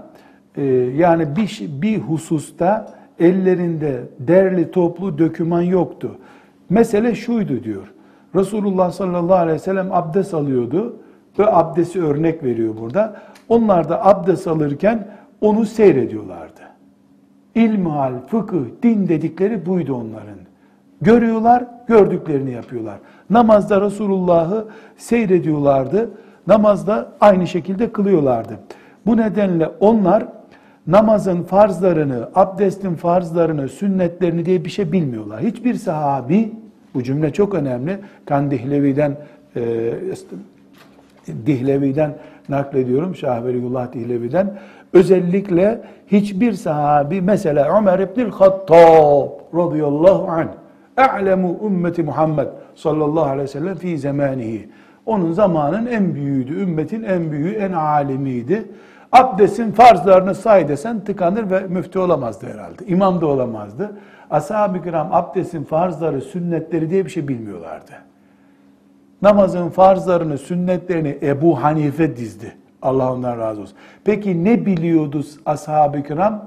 e, 0.57 0.65
yani 0.97 1.37
bir, 1.37 1.61
bir 1.83 1.99
hususta 1.99 2.95
ellerinde 3.19 4.03
derli 4.19 4.71
toplu 4.71 5.19
döküman 5.19 5.63
yoktu. 5.63 6.19
Mesele 6.71 7.15
şuydu 7.15 7.65
diyor. 7.65 7.93
Resulullah 8.35 8.91
sallallahu 8.91 9.37
aleyhi 9.37 9.55
ve 9.55 9.63
sellem 9.63 9.93
abdest 9.93 10.35
alıyordu 10.35 10.97
ve 11.39 11.47
abdesti 11.47 12.03
örnek 12.03 12.45
veriyor 12.45 12.75
burada. 12.81 13.17
Onlar 13.49 13.89
da 13.89 14.07
abdest 14.07 14.47
alırken 14.47 15.09
onu 15.41 15.67
seyrediyorlardı. 15.67 16.61
İlmihal, 17.55 18.13
fıkıh, 18.27 18.65
din 18.83 19.09
dedikleri 19.09 19.67
buydu 19.67 19.95
onların. 19.95 20.39
Görüyorlar, 21.01 21.65
gördüklerini 21.87 22.51
yapıyorlar. 22.51 22.99
Namazda 23.31 23.81
Resulullah'ı 23.81 24.69
seyrediyorlardı. 24.97 26.11
Namazda 26.49 27.09
aynı 27.21 27.47
şekilde 27.47 27.93
kılıyorlardı. 27.93 28.53
Bu 29.07 29.17
nedenle 29.17 29.69
onlar 29.81 30.25
namazın 30.87 31.43
farzlarını, 31.43 32.29
abdestin 32.35 32.95
farzlarını, 32.95 33.69
sünnetlerini 33.69 34.47
diye 34.47 34.65
bir 34.65 34.71
şey 34.71 34.93
bilmiyorlar. 34.93 35.41
Hiçbir 35.41 35.75
sahabi, 35.75 36.53
bu 36.95 37.03
cümle 37.03 37.33
çok 37.33 37.55
önemli, 37.55 37.99
Kan 38.27 38.51
Dihlevi'den 38.51 39.17
e, 39.57 39.93
Dihlevi'den 41.47 42.15
naklediyorum, 42.49 43.17
Şah 43.17 43.45
Veliyullah 43.45 43.93
Dihlevi'den. 43.93 44.59
Özellikle 44.93 45.81
hiçbir 46.07 46.53
sahabi, 46.53 47.21
mesela 47.21 47.79
Ömer 47.79 47.99
İbnül 47.99 48.31
Hattab 48.31 49.29
radıyallahu 49.55 50.29
anh, 50.31 50.49
A'lemu 50.97 51.59
ümmeti 51.67 52.03
Muhammed 52.03 52.47
sallallahu 52.75 53.25
aleyhi 53.25 53.43
ve 53.43 53.47
sellem 53.47 53.75
fi 53.75 53.99
zamanihi. 53.99 54.69
Onun 55.09 55.33
zamanın 55.33 55.87
en 55.87 56.15
büyüğüydü, 56.15 56.61
ümmetin 56.61 57.03
en 57.03 57.33
büyüğü, 57.33 57.53
en 57.53 57.73
alimiydi. 57.73 58.71
Abdestin 59.13 59.73
farzlarını 59.73 60.35
say 60.35 60.69
desen 60.69 61.05
tıkanır 61.05 61.51
ve 61.51 61.61
müftü 61.61 61.99
olamazdı 61.99 62.47
herhalde. 62.47 62.87
İmam 62.87 63.21
da 63.21 63.27
olamazdı. 63.27 63.97
Ashab-ı 64.31 64.83
kiram 64.83 65.09
abdestin 65.13 65.65
farzları, 65.65 66.21
sünnetleri 66.21 66.91
diye 66.91 67.05
bir 67.05 67.11
şey 67.11 67.29
bilmiyorlardı. 67.29 67.93
Namazın 69.23 69.69
farzlarını, 69.69 70.39
sünnetlerini 70.39 71.19
Ebu 71.23 71.63
Hanife 71.63 72.17
dizdi. 72.17 72.57
Allah 72.83 73.13
ondan 73.13 73.39
razı 73.39 73.61
olsun. 73.61 73.77
Peki 74.05 74.45
ne 74.45 74.67
biliyordu 74.67 75.25
ashab-ı 75.47 76.03
kiram? 76.03 76.45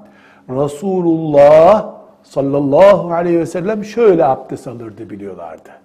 Resulullah 0.49 1.93
sallallahu 2.23 3.13
aleyhi 3.13 3.39
ve 3.39 3.45
sellem 3.45 3.83
şöyle 3.85 4.25
abdest 4.25 4.67
alırdı 4.67 5.09
biliyorlardı. 5.09 5.80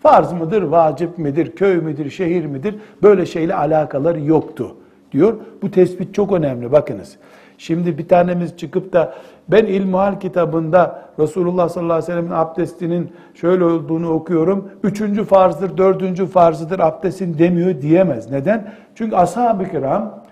Farz 0.00 0.32
mıdır, 0.32 0.62
vacip 0.62 1.18
midir, 1.18 1.56
köy 1.56 1.76
müdür, 1.76 2.10
şehir 2.10 2.46
midir? 2.46 2.74
Böyle 3.02 3.26
şeyle 3.26 3.54
alakaları 3.54 4.20
yoktu 4.20 4.76
diyor. 5.12 5.36
Bu 5.62 5.70
tespit 5.70 6.14
çok 6.14 6.32
önemli 6.32 6.72
bakınız. 6.72 7.16
Şimdi 7.58 7.98
bir 7.98 8.08
tanemiz 8.08 8.56
çıkıp 8.56 8.92
da 8.92 9.14
ben 9.48 9.66
İlmuhal 9.66 10.20
kitabında 10.20 11.08
Resulullah 11.18 11.68
sallallahu 11.68 11.92
aleyhi 11.92 12.12
ve 12.12 12.14
sellem'in 12.14 12.30
abdestinin 12.30 13.12
şöyle 13.34 13.64
olduğunu 13.64 14.10
okuyorum. 14.10 14.70
Üçüncü 14.82 15.24
farzdır, 15.24 15.78
dördüncü 15.78 16.26
farzıdır 16.26 16.78
abdestin 16.78 17.38
demiyor 17.38 17.82
diyemez. 17.82 18.30
Neden? 18.30 18.72
Çünkü 18.94 19.16
ashab-ı 19.16 19.70
kiram 19.70 20.24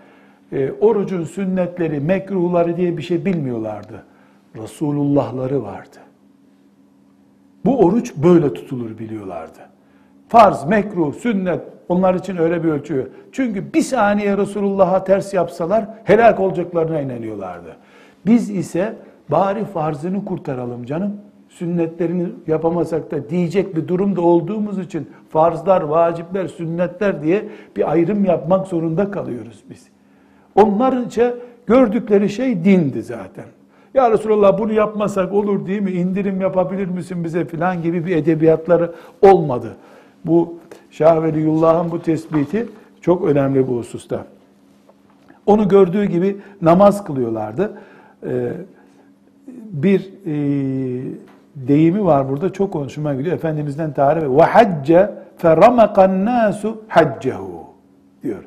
e, 0.53 0.73
orucun 0.81 1.25
sünnetleri, 1.25 2.01
mekruhları 2.01 2.77
diye 2.77 2.97
bir 2.97 3.03
şey 3.03 3.25
bilmiyorlardı. 3.25 4.05
Resulullahları 4.57 5.63
vardı. 5.63 5.97
Bu 7.67 7.79
oruç 7.79 8.13
böyle 8.17 8.55
tutulur 8.55 8.99
biliyorlardı. 8.99 9.59
Farz, 10.29 10.65
mekruh, 10.65 11.15
sünnet 11.15 11.61
onlar 11.89 12.15
için 12.15 12.37
öyle 12.37 12.65
bir 12.65 12.69
ölçü. 12.69 13.11
Çünkü 13.33 13.75
bir 13.75 13.83
saniye 13.83 14.37
Resulullah'a 14.37 15.05
ters 15.05 15.35
yapsalar 15.35 15.87
helak 16.05 16.41
olacaklarına 16.41 17.01
inanıyorlardı. 17.01 17.77
Biz 18.27 18.51
ise 18.51 18.97
bari 19.31 19.65
farzını 19.65 20.25
kurtaralım 20.25 20.85
canım. 20.85 21.17
Sünnetlerini 21.49 22.29
yapamasak 22.47 23.11
da 23.11 23.31
diyecek 23.31 23.77
bir 23.77 23.89
durumda 23.89 24.21
olduğumuz 24.21 24.79
için 24.79 25.11
farzlar, 25.29 25.83
vacipler, 25.83 26.47
sünnetler 26.49 27.23
diye 27.23 27.49
bir 27.77 27.91
ayrım 27.91 28.25
yapmak 28.25 28.67
zorunda 28.67 29.11
kalıyoruz 29.11 29.65
biz. 29.71 29.87
Onlarınca 30.55 31.35
gördükleri 31.67 32.29
şey 32.29 32.65
dindi 32.65 33.03
zaten. 33.03 33.45
Ya 33.97 34.11
Resulallah 34.11 34.59
bunu 34.59 34.73
yapmasak 34.73 35.33
olur 35.33 35.67
değil 35.67 35.83
mi? 35.83 35.91
İndirim 35.91 36.41
yapabilir 36.41 36.87
misin 36.87 37.25
bize 37.25 37.45
filan 37.45 37.83
gibi 37.83 38.07
bir 38.07 38.17
edebiyatları 38.17 38.93
olmadı. 39.23 39.77
Bu 40.25 40.55
Şah 40.91 41.23
Veliyullah'ın 41.23 41.91
bu 41.91 42.03
tespiti 42.03 42.67
çok 43.01 43.25
önemli 43.25 43.69
bu 43.69 43.77
hususta. 43.77 44.25
Onu 45.47 45.69
gördüğü 45.69 46.05
gibi 46.05 46.37
namaz 46.63 47.05
kılıyorlardı. 47.05 47.73
Ee, 48.27 48.53
bir 49.73 50.01
e, 50.27 50.35
deyimi 51.57 52.05
var 52.05 52.29
burada 52.29 52.53
çok 52.53 52.73
konuşuma 52.73 53.15
gidiyor. 53.15 53.37
Efendimizden 53.37 53.93
tarif 53.93 54.23
ve 54.23 54.43
hacce 54.43 55.11
feramakan 55.39 56.25
nasu 56.25 56.83
haccehu 56.89 57.65
diyor. 58.23 58.45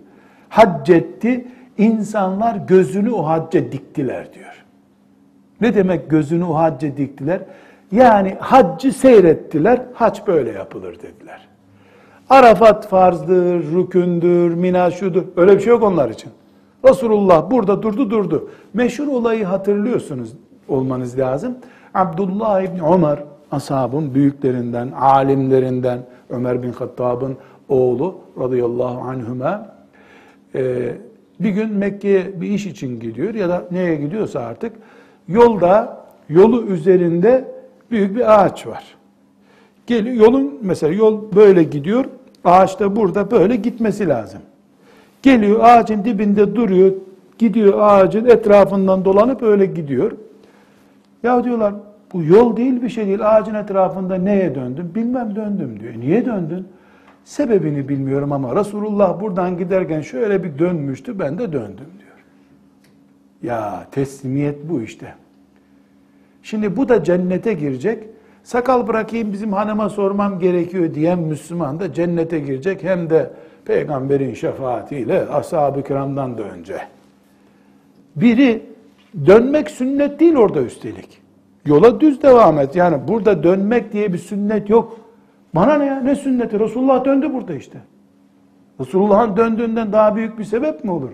Haccetti 0.50 1.48
insanlar 1.78 2.56
gözünü 2.56 3.12
o 3.12 3.28
hacca 3.28 3.72
diktiler 3.72 4.34
diyor. 4.34 4.59
Ne 5.62 5.76
demek 5.76 6.10
gözünü 6.10 6.43
o 6.43 6.56
hacca 6.56 6.98
diktiler? 6.98 7.41
Yani 7.91 8.36
haccı 8.39 8.93
seyrettiler, 8.93 9.82
hac 9.93 10.19
böyle 10.28 10.52
yapılır 10.52 10.95
dediler. 10.95 11.48
Arafat 12.30 12.88
farzdır, 12.88 13.63
rükündür, 13.76 14.54
mina 14.54 14.91
şudur. 14.91 15.24
Öyle 15.38 15.56
bir 15.56 15.60
şey 15.60 15.69
yok 15.69 15.84
onlar 15.84 16.10
için. 16.10 16.32
Resulullah 16.88 17.52
burada 17.52 17.84
durdu 17.84 18.10
durdu. 18.10 18.50
Meşhur 18.74 19.08
olayı 19.08 19.45
hatırlıyorsunuz 19.45 20.34
olmanız 20.67 21.19
lazım. 21.19 21.58
Abdullah 21.93 22.62
İbni 22.62 22.82
Ömer, 22.93 23.19
ashabın 23.52 24.13
büyüklerinden, 24.13 24.91
alimlerinden, 24.91 26.00
Ömer 26.30 26.63
bin 26.63 26.72
Hattab'ın 26.72 27.38
oğlu 27.69 28.15
radıyallahu 28.39 29.02
anhüme, 29.02 29.60
e, 30.56 30.91
bir 31.39 31.50
gün 31.50 31.74
Mekke'ye 31.74 32.41
bir 32.41 32.50
iş 32.50 32.65
için 32.65 33.00
gidiyor 33.00 33.34
ya 33.34 33.50
da 33.50 33.65
neye 33.72 33.95
gidiyorsa 33.95 34.39
artık, 34.39 34.74
yolda, 35.30 36.04
yolu 36.30 36.65
üzerinde 36.65 37.46
büyük 37.92 38.15
bir 38.15 38.44
ağaç 38.44 38.68
var. 38.68 38.84
Geliyor, 39.88 40.15
yolun 40.15 40.60
mesela 40.62 40.94
yol 40.94 41.36
böyle 41.36 41.63
gidiyor, 41.63 42.06
ağaç 42.44 42.80
da 42.80 42.96
burada 42.96 43.32
böyle 43.32 43.56
gitmesi 43.56 44.08
lazım. 44.08 44.42
Geliyor 45.22 45.60
ağacın 45.63 46.04
dibinde 46.06 46.56
duruyor, 46.56 46.92
gidiyor 47.38 47.74
ağacın 47.80 48.26
etrafından 48.26 49.06
dolanıp 49.06 49.44
öyle 49.44 49.65
gidiyor. 49.65 50.12
Ya 51.24 51.44
diyorlar 51.44 51.74
bu 52.13 52.24
yol 52.24 52.58
değil 52.58 52.82
bir 52.82 52.89
şey 52.89 53.06
değil. 53.06 53.38
Ağacın 53.38 53.54
etrafında 53.54 54.15
neye 54.15 54.56
döndün? 54.56 54.96
Bilmem 54.96 55.36
döndüm 55.36 55.80
diyor. 55.80 55.94
Niye 56.00 56.26
döndün? 56.26 56.68
Sebebini 57.24 57.89
bilmiyorum 57.89 58.32
ama 58.32 58.56
Resulullah 58.56 59.22
buradan 59.22 59.58
giderken 59.58 60.02
şöyle 60.02 60.44
bir 60.44 60.60
dönmüştü 60.60 61.20
ben 61.20 61.38
de 61.38 61.54
döndüm 61.54 61.88
diyor. 62.00 62.09
Ya 63.43 63.88
teslimiyet 63.91 64.69
bu 64.69 64.82
işte. 64.82 65.15
Şimdi 66.43 66.78
bu 66.78 66.89
da 66.89 67.04
cennete 67.04 67.54
girecek. 67.54 68.04
Sakal 68.43 68.88
bırakayım 68.88 69.34
bizim 69.34 69.54
hanıma 69.54 69.89
sormam 69.89 70.39
gerekiyor 70.39 70.93
diyen 70.93 71.19
Müslüman 71.19 71.80
da 71.80 71.93
cennete 71.93 72.39
girecek. 72.39 72.84
Hem 72.84 73.10
de 73.10 73.32
peygamberin 73.65 74.34
şefaatiyle 74.34 75.28
ashab-ı 75.28 75.84
kiramdan 75.84 76.38
da 76.38 76.43
önce. 76.43 76.82
Biri 78.15 78.63
dönmek 79.25 79.69
sünnet 79.69 80.19
değil 80.19 80.36
orada 80.36 80.62
üstelik. 80.62 81.21
Yola 81.65 82.02
düz 82.02 82.21
devam 82.21 82.60
et. 82.60 82.75
Yani 82.75 83.08
burada 83.08 83.43
dönmek 83.43 83.93
diye 83.93 84.13
bir 84.13 84.17
sünnet 84.17 84.69
yok. 84.69 84.99
Bana 85.56 85.78
ne 85.78 85.86
ya? 85.86 85.99
Ne 85.99 86.15
sünneti? 86.15 86.60
Resulullah 86.60 87.06
döndü 87.06 87.34
burada 87.34 87.54
işte. 87.54 87.80
Resulullah'ın 88.80 89.38
döndüğünden 89.38 89.93
daha 89.93 90.15
büyük 90.15 90.39
bir 90.39 90.43
sebep 90.43 90.84
mi 90.84 90.91
olur? 90.91 91.10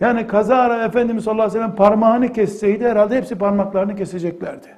Yani 0.00 0.26
kazara 0.26 0.84
Efendimiz 0.84 1.24
sallallahu 1.24 1.42
aleyhi 1.42 1.58
ve 1.58 1.62
sellem 1.62 1.76
parmağını 1.76 2.32
kesseydi 2.32 2.88
herhalde 2.88 3.16
hepsi 3.16 3.34
parmaklarını 3.34 3.96
keseceklerdi. 3.96 4.68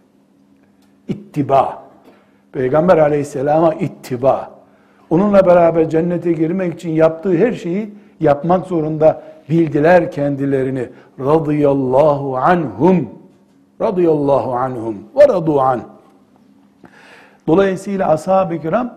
İttiba. 1.08 1.82
Peygamber 2.52 2.98
aleyhisselama 2.98 3.74
ittiba. 3.74 4.50
Onunla 5.10 5.46
beraber 5.46 5.88
cennete 5.88 6.32
girmek 6.32 6.74
için 6.74 6.90
yaptığı 6.90 7.36
her 7.36 7.52
şeyi 7.52 7.94
yapmak 8.20 8.66
zorunda 8.66 9.22
bildiler 9.48 10.10
kendilerini. 10.10 10.88
Radıyallahu 11.20 12.36
anhum. 12.36 13.08
Radıyallahu 13.80 14.54
anhum. 14.54 14.96
Ve 15.16 15.28
radu 15.28 15.60
an. 15.60 15.80
Dolayısıyla 17.46 18.08
ashab-ı 18.08 18.58
kiram 18.58 18.94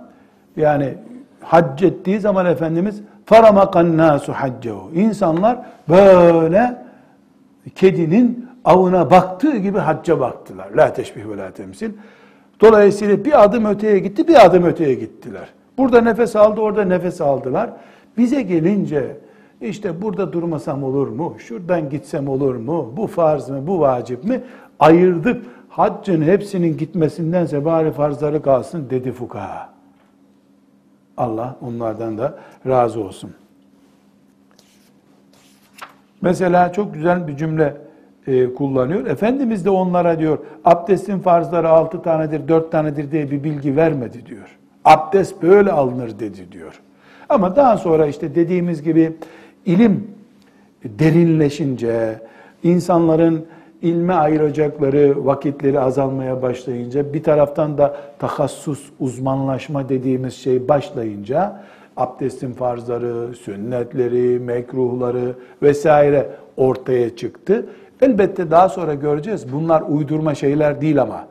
yani 0.58 0.94
hac 1.42 1.84
ettiği 1.84 2.20
zaman 2.20 2.46
Efendimiz 2.46 3.02
Faramakan 3.30 3.98
nasu 3.98 4.34
haccehu. 4.34 4.92
İnsanlar 4.96 5.60
böyle 5.90 6.78
kedinin 7.76 8.50
avına 8.66 9.12
baktığı 9.12 9.58
gibi 9.58 9.78
hacca 9.78 10.20
baktılar. 10.20 10.70
La 10.78 10.94
teşbih 10.94 11.30
ve 11.30 11.38
la 11.38 11.52
temsil. 11.52 11.92
Dolayısıyla 12.62 13.26
bir 13.26 13.44
adım 13.44 13.66
öteye 13.66 14.00
gitti, 14.00 14.28
bir 14.28 14.46
adım 14.46 14.64
öteye 14.64 14.94
gittiler. 14.94 15.50
Burada 15.78 16.02
nefes 16.02 16.36
aldı, 16.36 16.62
orada 16.62 16.86
nefes 16.86 17.22
aldılar. 17.22 17.70
Bize 18.18 18.42
gelince 18.42 19.18
işte 19.62 20.02
burada 20.02 20.34
durmasam 20.34 20.84
olur 20.84 21.08
mu? 21.08 21.36
Şuradan 21.38 21.90
gitsem 21.90 22.28
olur 22.28 22.56
mu? 22.56 22.94
Bu 22.98 23.08
farz 23.08 23.50
mı? 23.50 23.68
Bu 23.68 23.80
vacip 23.80 24.24
mi? 24.24 24.42
Ayırdık. 24.80 25.46
Haccın 25.70 26.22
hepsinin 26.22 26.78
gitmesindense 26.78 27.66
bari 27.66 27.92
farzları 27.92 28.42
kalsın 28.42 28.90
dedi 28.90 29.12
fukaha. 29.12 29.79
Allah 31.20 31.56
onlardan 31.62 32.18
da 32.18 32.36
razı 32.68 33.02
olsun. 33.04 33.32
Mesela 36.22 36.74
çok 36.74 36.94
güzel 36.94 37.28
bir 37.28 37.38
cümle 37.38 37.78
e, 38.28 38.54
kullanıyor. 38.54 39.06
Efendimiz 39.06 39.66
de 39.66 39.70
onlara 39.70 40.20
diyor 40.20 40.38
abdestin 40.66 41.20
farzları 41.20 41.70
altı 41.70 42.02
tanedir, 42.02 42.48
dört 42.48 42.72
tanedir 42.72 43.12
diye 43.12 43.32
bir 43.32 43.44
bilgi 43.44 43.76
vermedi 43.76 44.26
diyor. 44.26 44.58
Abdest 44.86 45.42
böyle 45.42 45.72
alınır 45.72 46.20
dedi 46.20 46.52
diyor. 46.52 46.82
Ama 47.30 47.56
daha 47.56 47.78
sonra 47.78 48.08
işte 48.08 48.36
dediğimiz 48.36 48.84
gibi 48.84 49.14
ilim 49.66 50.08
derinleşince, 50.84 52.20
insanların 52.64 53.46
ilme 53.82 54.14
ayıracakları 54.14 55.26
vakitleri 55.26 55.80
azalmaya 55.80 56.42
başlayınca, 56.42 57.14
bir 57.14 57.24
taraftan 57.24 57.78
da 57.78 57.96
tahassus, 58.20 58.90
uzmanlaşma 59.00 59.90
dediğimiz 59.90 60.34
şey 60.34 60.68
başlayınca, 60.68 61.62
abdestin 61.98 62.54
farzları, 62.54 63.36
sünnetleri, 63.36 64.40
mekruhları 64.40 65.36
vesaire 65.62 66.30
ortaya 66.58 67.16
çıktı. 67.16 67.66
Elbette 68.02 68.52
daha 68.52 68.70
sonra 68.70 68.94
göreceğiz. 68.94 69.54
Bunlar 69.54 69.84
uydurma 69.90 70.36
şeyler 70.36 70.82
değil 70.82 71.02
ama. 71.02 71.28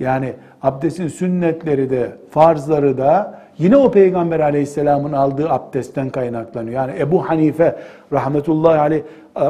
Yani 0.00 0.32
abdestin 0.62 1.08
sünnetleri 1.08 1.90
de, 1.90 2.12
farzları 2.30 2.98
da 2.98 3.41
yine 3.58 3.76
o 3.76 3.90
Peygamber 3.90 4.40
aleyhisselamın 4.40 5.12
aldığı 5.12 5.50
abdestten 5.50 6.10
kaynaklanıyor. 6.10 6.74
Yani 6.74 6.92
Ebu 6.98 7.28
Hanife 7.28 7.76
rahmetullahi 8.12 8.78
aleyh 8.78 9.02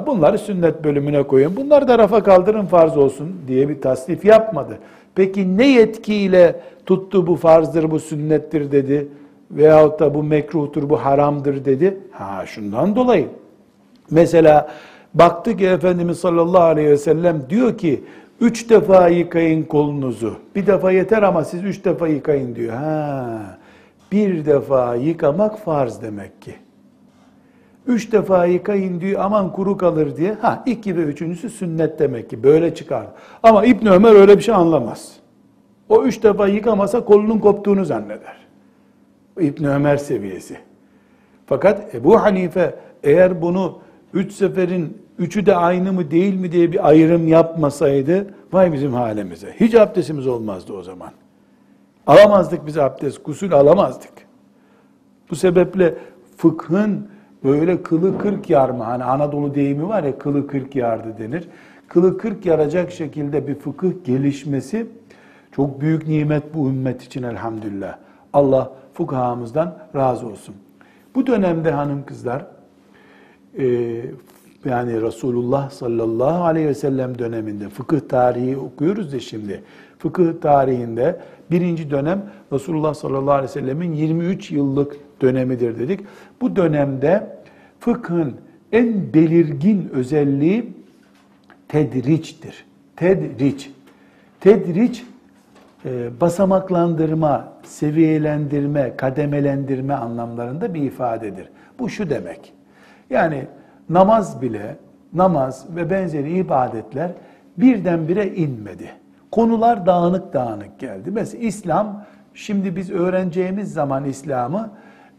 bunları 0.06 0.38
sünnet 0.38 0.84
bölümüne 0.84 1.22
koyun. 1.22 1.56
Bunları 1.56 1.88
da 1.88 1.98
rafa 1.98 2.22
kaldırın 2.22 2.66
farz 2.66 2.96
olsun 2.96 3.36
diye 3.48 3.68
bir 3.68 3.80
tasnif 3.80 4.24
yapmadı. 4.24 4.78
Peki 5.14 5.58
ne 5.58 5.66
yetkiyle 5.66 6.60
tuttu 6.86 7.26
bu 7.26 7.36
farzdır, 7.36 7.90
bu 7.90 8.00
sünnettir 8.00 8.72
dedi 8.72 9.08
veyahut 9.50 10.00
da 10.00 10.14
bu 10.14 10.22
mekruhtur, 10.22 10.90
bu 10.90 10.96
haramdır 11.04 11.64
dedi. 11.64 11.98
Ha 12.12 12.46
şundan 12.46 12.96
dolayı. 12.96 13.28
Mesela 14.10 14.68
baktı 15.14 15.56
ki 15.56 15.66
Efendimiz 15.66 16.18
sallallahu 16.18 16.62
aleyhi 16.62 16.88
ve 16.88 16.98
sellem 16.98 17.42
diyor 17.50 17.78
ki 17.78 18.04
üç 18.40 18.70
defa 18.70 19.08
yıkayın 19.08 19.62
kolunuzu. 19.62 20.34
Bir 20.54 20.66
defa 20.66 20.92
yeter 20.92 21.22
ama 21.22 21.44
siz 21.44 21.64
üç 21.64 21.84
defa 21.84 22.08
yıkayın 22.08 22.54
diyor. 22.54 22.74
Ha, 22.74 23.58
bir 24.12 24.46
defa 24.46 24.94
yıkamak 24.94 25.58
farz 25.58 26.02
demek 26.02 26.42
ki. 26.42 26.54
Üç 27.86 28.12
defa 28.12 28.46
yıkayın 28.46 29.00
diyor 29.00 29.20
aman 29.24 29.52
kuru 29.52 29.76
kalır 29.76 30.16
diye. 30.16 30.32
Ha 30.32 30.62
iki 30.66 30.96
ve 30.96 31.02
üçüncüsü 31.02 31.50
sünnet 31.50 31.98
demek 31.98 32.30
ki. 32.30 32.42
Böyle 32.42 32.74
çıkar. 32.74 33.06
Ama 33.42 33.64
İbn 33.64 33.86
Ömer 33.86 34.14
öyle 34.14 34.36
bir 34.36 34.42
şey 34.42 34.54
anlamaz. 34.54 35.12
O 35.88 36.04
üç 36.04 36.22
defa 36.22 36.48
yıkamasa 36.48 37.04
kolunun 37.04 37.38
koptuğunu 37.38 37.84
zanneder. 37.84 38.36
İbn 39.40 39.64
Ömer 39.64 39.96
seviyesi. 39.96 40.56
Fakat 41.46 41.94
Ebu 41.94 42.22
Hanife 42.22 42.74
eğer 43.02 43.42
bunu 43.42 43.78
üç 44.14 44.32
seferin 44.32 45.02
üçü 45.18 45.46
de 45.46 45.56
aynı 45.56 45.92
mı 45.92 46.10
değil 46.10 46.34
mi 46.34 46.52
diye 46.52 46.72
bir 46.72 46.88
ayrım 46.88 47.28
yapmasaydı 47.28 48.34
vay 48.52 48.72
bizim 48.72 48.94
halimize. 48.94 49.54
Hiç 49.60 49.74
abdestimiz 49.74 50.26
olmazdı 50.26 50.72
o 50.72 50.82
zaman. 50.82 51.10
Alamazdık 52.06 52.66
biz 52.66 52.78
abdest, 52.78 53.24
gusül 53.24 53.52
alamazdık. 53.52 54.12
Bu 55.30 55.36
sebeple 55.36 55.94
fıkhın 56.36 57.08
böyle 57.44 57.82
kılı 57.82 58.18
kırk 58.18 58.50
yarma, 58.50 58.86
hani 58.86 59.04
Anadolu 59.04 59.54
deyimi 59.54 59.88
var 59.88 60.02
ya 60.02 60.18
kılı 60.18 60.46
kırk 60.46 60.76
yardı 60.76 61.18
denir. 61.18 61.48
Kılı 61.88 62.18
kırk 62.18 62.46
yaracak 62.46 62.92
şekilde 62.92 63.46
bir 63.48 63.54
fıkıh 63.54 63.90
gelişmesi 64.04 64.86
çok 65.52 65.80
büyük 65.80 66.08
nimet 66.08 66.54
bu 66.54 66.68
ümmet 66.68 67.02
için 67.02 67.22
elhamdülillah. 67.22 67.96
Allah 68.32 68.72
fukahamızdan 68.94 69.78
razı 69.96 70.26
olsun. 70.26 70.54
Bu 71.14 71.26
dönemde 71.26 71.70
hanım 71.70 72.04
kızlar 72.06 72.46
e, 73.58 73.64
yani 74.64 75.02
Resulullah 75.02 75.70
sallallahu 75.70 76.44
aleyhi 76.44 76.68
ve 76.68 76.74
sellem 76.74 77.18
döneminde 77.18 77.68
fıkıh 77.68 78.00
tarihi 78.00 78.56
okuyoruz 78.56 79.12
da 79.12 79.20
şimdi. 79.20 79.62
Fıkıh 80.02 80.40
tarihinde 80.40 81.20
birinci 81.50 81.90
dönem 81.90 82.22
Resulullah 82.52 82.94
sallallahu 82.94 83.32
aleyhi 83.32 83.48
ve 83.48 83.52
sellemin 83.52 83.92
23 83.92 84.50
yıllık 84.50 84.96
dönemidir 85.20 85.78
dedik. 85.78 86.00
Bu 86.40 86.56
dönemde 86.56 87.36
fıkhın 87.80 88.36
en 88.72 89.14
belirgin 89.14 89.88
özelliği 89.92 90.72
tedriçtir. 91.68 92.64
Tedriç. 92.96 93.70
Tedriç 94.40 95.04
e, 95.84 96.20
basamaklandırma, 96.20 97.52
seviyelendirme, 97.64 98.96
kademelendirme 98.96 99.94
anlamlarında 99.94 100.74
bir 100.74 100.82
ifadedir. 100.82 101.48
Bu 101.78 101.88
şu 101.88 102.10
demek. 102.10 102.52
Yani 103.10 103.46
namaz 103.90 104.42
bile, 104.42 104.76
namaz 105.12 105.66
ve 105.76 105.90
benzeri 105.90 106.32
ibadetler 106.32 107.10
birdenbire 107.56 108.34
inmedi. 108.34 109.01
Konular 109.32 109.86
dağınık 109.86 110.32
dağınık 110.32 110.78
geldi. 110.78 111.10
Mesela 111.10 111.44
İslam, 111.44 112.04
şimdi 112.34 112.76
biz 112.76 112.90
öğreneceğimiz 112.90 113.72
zaman 113.72 114.04
İslam'ı 114.04 114.70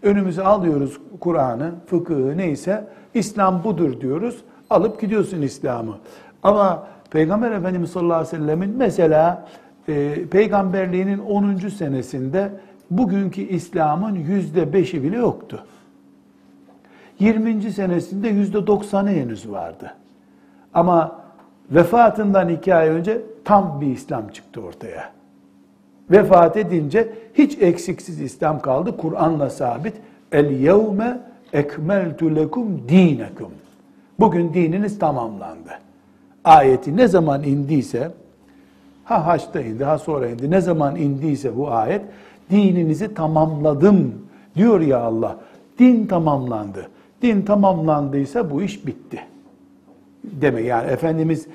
önümüze 0.03 0.43
alıyoruz 0.43 0.99
Kur'an'ı, 1.19 1.71
fıkıhı 1.85 2.37
neyse 2.37 2.87
İslam 3.13 3.63
budur 3.63 4.01
diyoruz. 4.01 4.43
Alıp 4.69 5.01
gidiyorsun 5.01 5.41
İslam'ı. 5.41 5.97
Ama 6.43 6.87
Peygamber 7.11 7.51
Efendimiz 7.51 7.91
sallallahu 7.91 8.17
aleyhi 8.17 8.35
ve 8.35 8.37
sellemin 8.37 8.77
mesela 8.77 9.45
e, 9.87 10.25
peygamberliğinin 10.25 11.19
10. 11.19 11.57
senesinde 11.57 12.49
bugünkü 12.91 13.41
İslam'ın 13.41 14.15
yüzde 14.15 14.73
beşi 14.73 15.03
bile 15.03 15.17
yoktu. 15.17 15.65
20. 17.19 17.61
senesinde 17.61 18.27
yüzde 18.27 18.67
doksanı 18.67 19.09
henüz 19.09 19.51
vardı. 19.51 19.93
Ama 20.73 21.19
vefatından 21.71 22.49
iki 22.49 22.75
ay 22.75 22.89
önce 22.89 23.21
tam 23.45 23.81
bir 23.81 23.87
İslam 23.87 24.27
çıktı 24.27 24.61
ortaya. 24.61 25.11
Vefat 26.11 26.57
edince 26.57 27.13
hiç 27.33 27.61
eksiksiz 27.61 28.21
İslam 28.21 28.59
kaldı. 28.59 28.97
Kur'an'la 28.97 29.49
sabit. 29.49 29.93
El 30.31 30.51
yevme 30.51 31.19
ekmeltu 31.53 32.35
lekum 32.35 32.89
dinekum. 32.89 33.51
Bugün 34.19 34.53
dininiz 34.53 34.99
tamamlandı. 34.99 35.69
Ayeti 36.43 36.97
ne 36.97 37.07
zaman 37.07 37.43
indiyse, 37.43 38.11
ha 39.03 39.27
haçta 39.27 39.61
indi, 39.61 39.83
ha 39.83 39.97
sonra 39.97 40.29
indi, 40.29 40.51
ne 40.51 40.61
zaman 40.61 40.95
indiyse 40.95 41.57
bu 41.57 41.71
ayet, 41.71 42.01
dininizi 42.49 43.13
tamamladım 43.13 44.13
diyor 44.55 44.81
ya 44.81 44.99
Allah. 44.99 45.37
Din 45.79 46.05
tamamlandı. 46.05 46.87
Din 47.21 47.41
tamamlandıysa 47.41 48.51
bu 48.51 48.61
iş 48.61 48.85
bitti. 48.87 49.19
Deme 50.23 50.61
yani 50.61 50.91
Efendimiz 50.91 51.47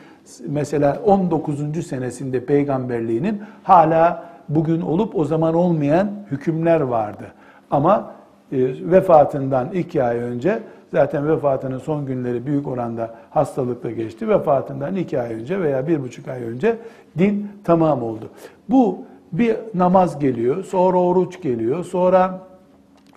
mesela 0.47 1.03
19. 1.07 1.87
senesinde 1.87 2.45
peygamberliğinin 2.45 3.43
hala 3.63 4.25
bugün 4.49 4.81
olup 4.81 5.17
o 5.17 5.25
zaman 5.25 5.55
olmayan 5.55 6.11
hükümler 6.31 6.81
vardı. 6.81 7.25
Ama 7.71 8.15
e, 8.53 8.59
vefatından 8.91 9.73
iki 9.73 10.03
ay 10.03 10.19
önce 10.19 10.63
zaten 10.93 11.29
vefatının 11.29 11.79
son 11.79 12.07
günleri 12.07 12.47
büyük 12.47 12.69
oranda 12.69 13.15
hastalıkla 13.31 13.91
geçti. 13.91 14.29
Vefatından 14.29 14.97
iki 14.97 15.21
ay 15.21 15.35
önce 15.35 15.61
veya 15.61 15.89
bir 15.89 16.03
buçuk 16.03 16.29
ay 16.29 16.43
önce 16.43 16.77
din 17.19 17.49
tamam 17.65 18.03
oldu. 18.03 18.29
Bu 18.69 18.99
bir 19.33 19.57
namaz 19.75 20.19
geliyor, 20.19 20.65
sonra 20.65 20.99
oruç 20.99 21.43
geliyor, 21.43 21.85
sonra 21.85 22.41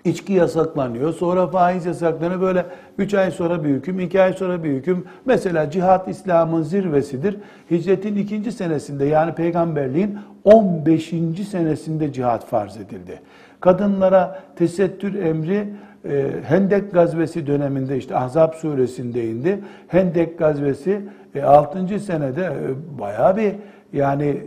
İçki 0.05 0.33
yasaklanıyor, 0.33 1.13
sonra 1.13 1.47
faiz 1.47 1.85
yasaklanıyor. 1.85 2.41
Böyle 2.41 2.65
üç 2.97 3.13
ay 3.13 3.31
sonra 3.31 3.63
bir 3.63 3.69
hüküm, 3.69 3.99
iki 3.99 4.21
ay 4.21 4.33
sonra 4.33 4.63
bir 4.63 4.69
hüküm. 4.69 5.05
Mesela 5.25 5.69
cihat 5.69 6.07
İslam'ın 6.07 6.63
zirvesidir. 6.63 7.37
Hicretin 7.71 8.15
ikinci 8.15 8.51
senesinde 8.51 9.05
yani 9.05 9.35
peygamberliğin 9.35 10.17
15. 10.43 11.13
senesinde 11.49 12.13
cihat 12.13 12.45
farz 12.45 12.77
edildi. 12.77 13.21
Kadınlara 13.59 14.39
tesettür 14.55 15.23
emri 15.23 15.67
e, 16.09 16.27
Hendek 16.43 16.91
gazvesi 16.93 17.47
döneminde 17.47 17.97
işte 17.97 18.15
Ahzab 18.15 18.53
suresinde 18.53 19.25
indi. 19.25 19.59
Hendek 19.87 20.39
gazvesi 20.39 21.01
e, 21.35 21.43
6. 21.43 21.99
senede 21.99 22.43
e, 22.43 22.99
bayağı 22.99 23.37
bir 23.37 23.53
yani 23.93 24.37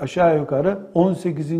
aşağı 0.00 0.38
yukarı 0.38 0.78
18. 0.94 1.50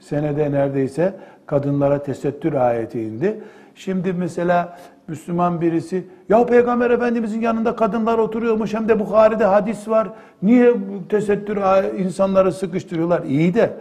senede 0.00 0.52
neredeyse 0.52 1.14
kadınlara 1.46 2.02
tesettür 2.02 2.52
ayeti 2.52 3.00
indi. 3.00 3.40
Şimdi 3.74 4.12
mesela 4.12 4.78
Müslüman 5.08 5.60
birisi 5.60 6.04
ya 6.28 6.46
Peygamber 6.46 6.90
Efendimizin 6.90 7.40
yanında 7.40 7.76
kadınlar 7.76 8.18
oturuyormuş 8.18 8.74
hem 8.74 8.88
de 8.88 9.00
Bukhari'de 9.00 9.44
hadis 9.44 9.88
var. 9.88 10.08
Niye 10.42 10.74
tesettür 11.08 11.58
insanları 11.98 12.52
sıkıştırıyorlar? 12.52 13.22
İyi 13.22 13.54
de 13.54 13.72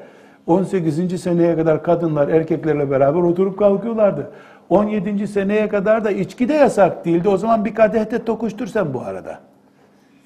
18. 0.47 1.21
seneye 1.21 1.55
kadar 1.55 1.83
kadınlar 1.83 2.27
erkeklerle 2.27 2.91
beraber 2.91 3.19
oturup 3.19 3.59
kalkıyorlardı. 3.59 4.31
17. 4.69 5.27
seneye 5.27 5.69
kadar 5.69 6.03
da 6.03 6.11
içki 6.11 6.49
de 6.49 6.53
yasak 6.53 7.05
değildi. 7.05 7.29
O 7.29 7.37
zaman 7.37 7.65
bir 7.65 7.75
kadehte 7.75 8.25
tokuştur 8.25 8.67
sen 8.67 8.93
bu 8.93 9.01
arada. 9.01 9.39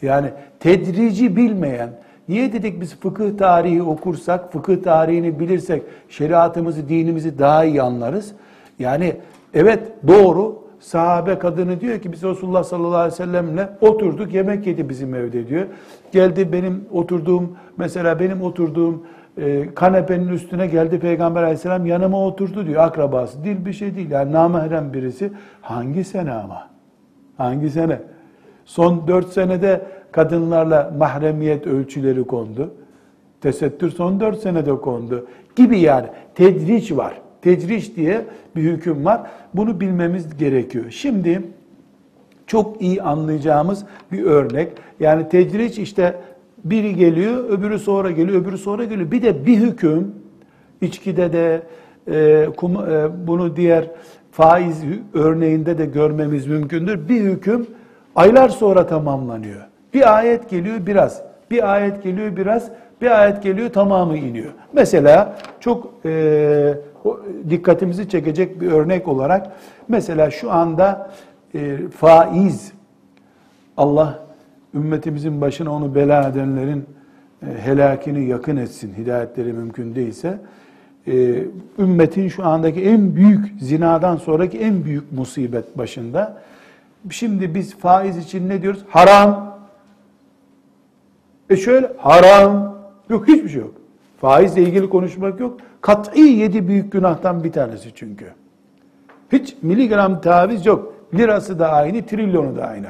Yani 0.02 0.30
tedrici 0.60 1.36
bilmeyen, 1.36 1.90
niye 2.30 2.54
dedik 2.54 2.82
biz 2.82 2.96
fıkıh 3.00 3.38
tarihi 3.38 3.84
okursak, 3.84 4.54
fıkıh 4.54 4.84
tarihini 4.84 5.40
bilirsek 5.40 5.84
şeriatımızı, 6.10 6.90
dinimizi 6.90 7.40
daha 7.40 7.66
iyi 7.66 7.82
anlarız. 7.82 8.32
Yani 8.80 9.16
evet 9.54 9.92
doğru 10.08 10.68
sahabe 10.80 11.40
kadını 11.40 11.82
diyor 11.82 12.00
ki 12.00 12.12
biz 12.12 12.24
Resulullah 12.24 12.64
sallallahu 12.64 12.96
aleyhi 12.96 13.14
ve 13.14 13.16
sellemle 13.16 13.70
oturduk 13.82 14.34
yemek 14.34 14.68
yedi 14.68 14.90
bizim 14.90 15.16
evde 15.16 15.48
diyor. 15.48 15.66
Geldi 16.12 16.52
benim 16.52 16.86
oturduğum 16.92 17.58
mesela 17.78 18.20
benim 18.20 18.42
oturduğum 18.42 19.04
e, 19.38 19.74
kanepenin 19.76 20.28
üstüne 20.28 20.68
geldi 20.68 21.00
Peygamber 21.00 21.44
aleyhisselam 21.44 21.86
yanıma 21.86 22.26
oturdu 22.26 22.66
diyor 22.66 22.84
akrabası. 22.84 23.44
Dil 23.44 23.66
bir 23.66 23.74
şey 23.74 23.96
değil 23.96 24.12
yani 24.12 24.32
namahrem 24.32 24.94
birisi. 24.94 25.32
Hangi 25.62 26.04
sene 26.04 26.32
ama? 26.32 26.70
Hangi 27.38 27.70
sene? 27.70 28.00
Son 28.66 29.08
dört 29.08 29.30
senede 29.30 29.82
kadınlarla 30.18 30.94
mahremiyet 30.98 31.68
ölçüleri 31.68 32.24
kondu. 32.24 32.74
Tesettür 33.42 33.92
son 33.92 34.20
dört 34.20 34.40
senede 34.40 34.76
kondu. 34.76 35.28
Gibi 35.56 35.80
yani 35.80 36.08
tedriç 36.36 36.92
var. 36.92 37.22
Tecriş 37.42 37.96
diye 37.96 38.26
bir 38.56 38.62
hüküm 38.62 39.06
var. 39.06 39.22
Bunu 39.54 39.80
bilmemiz 39.80 40.38
gerekiyor. 40.38 40.86
Şimdi 40.90 41.42
çok 42.48 42.82
iyi 42.82 43.02
anlayacağımız 43.02 43.86
bir 44.12 44.24
örnek. 44.24 44.72
Yani 45.00 45.30
tecriç 45.30 45.78
işte 45.78 46.16
biri 46.66 46.96
geliyor, 46.96 47.50
öbürü 47.50 47.80
sonra 47.80 48.12
geliyor, 48.12 48.42
öbürü 48.42 48.58
sonra 48.58 48.84
geliyor. 48.84 49.12
Bir 49.12 49.22
de 49.22 49.46
bir 49.46 49.58
hüküm, 49.58 50.16
içkide 50.82 51.34
de 51.34 51.62
e, 52.12 52.48
kum, 52.58 52.76
e, 52.76 53.28
bunu 53.28 53.56
diğer 53.56 53.92
faiz 54.32 54.84
örneğinde 55.14 55.78
de 55.78 55.86
görmemiz 55.86 56.48
mümkündür. 56.48 57.10
Bir 57.10 57.22
hüküm 57.22 57.68
aylar 58.16 58.50
sonra 58.50 58.88
tamamlanıyor. 58.88 59.67
Bir 59.94 60.18
ayet 60.18 60.50
geliyor 60.50 60.86
biraz, 60.86 61.22
bir 61.52 61.74
ayet 61.74 62.04
geliyor 62.04 62.38
biraz, 62.38 62.70
bir 63.02 63.22
ayet 63.22 63.44
geliyor 63.44 63.70
tamamı 63.70 64.18
iniyor. 64.18 64.52
Mesela 64.74 65.36
çok 65.60 65.94
e, 66.06 66.74
dikkatimizi 67.50 68.10
çekecek 68.10 68.62
bir 68.62 68.72
örnek 68.72 69.08
olarak 69.08 69.52
mesela 69.88 70.32
şu 70.32 70.52
anda 70.52 71.12
e, 71.56 71.78
faiz 71.98 72.72
Allah 73.78 74.20
ümmetimizin 74.74 75.42
başına 75.42 75.72
onu 75.72 75.96
bela 75.96 76.30
edenlerin 76.30 76.86
e, 77.42 77.62
helakini 77.62 78.26
yakın 78.26 78.58
etsin. 78.58 78.94
Hidayetleri 78.98 79.54
mümkün 79.54 79.96
değilse 79.96 80.40
e, 81.08 81.44
ümmetin 81.80 82.28
şu 82.28 82.46
andaki 82.46 82.82
en 82.82 83.16
büyük 83.16 83.54
zinadan 83.62 84.16
sonraki 84.16 84.60
en 84.60 84.84
büyük 84.86 85.12
musibet 85.12 85.78
başında. 85.78 86.42
Şimdi 87.10 87.56
biz 87.56 87.76
faiz 87.76 88.18
için 88.18 88.50
ne 88.50 88.62
diyoruz? 88.62 88.86
Haram. 88.90 89.47
E 91.51 91.57
şöyle 91.57 91.93
haram. 91.99 92.77
Yok 93.11 93.29
hiçbir 93.29 93.49
şey 93.49 93.61
yok. 93.61 93.75
Faizle 94.21 94.63
ilgili 94.63 94.89
konuşmak 94.89 95.41
yok. 95.41 95.61
Kat'i 95.81 96.21
yedi 96.21 96.69
büyük 96.69 96.93
günahtan 96.93 97.45
bir 97.45 97.53
tanesi 97.53 97.89
çünkü. 97.95 98.27
Hiç 99.33 99.57
miligram 99.63 100.21
taviz 100.21 100.67
yok. 100.67 100.95
Lirası 101.15 101.59
da 101.59 101.73
aynı, 101.73 102.07
trilyonu 102.07 102.57
da 102.57 102.67
aynı. 102.67 102.87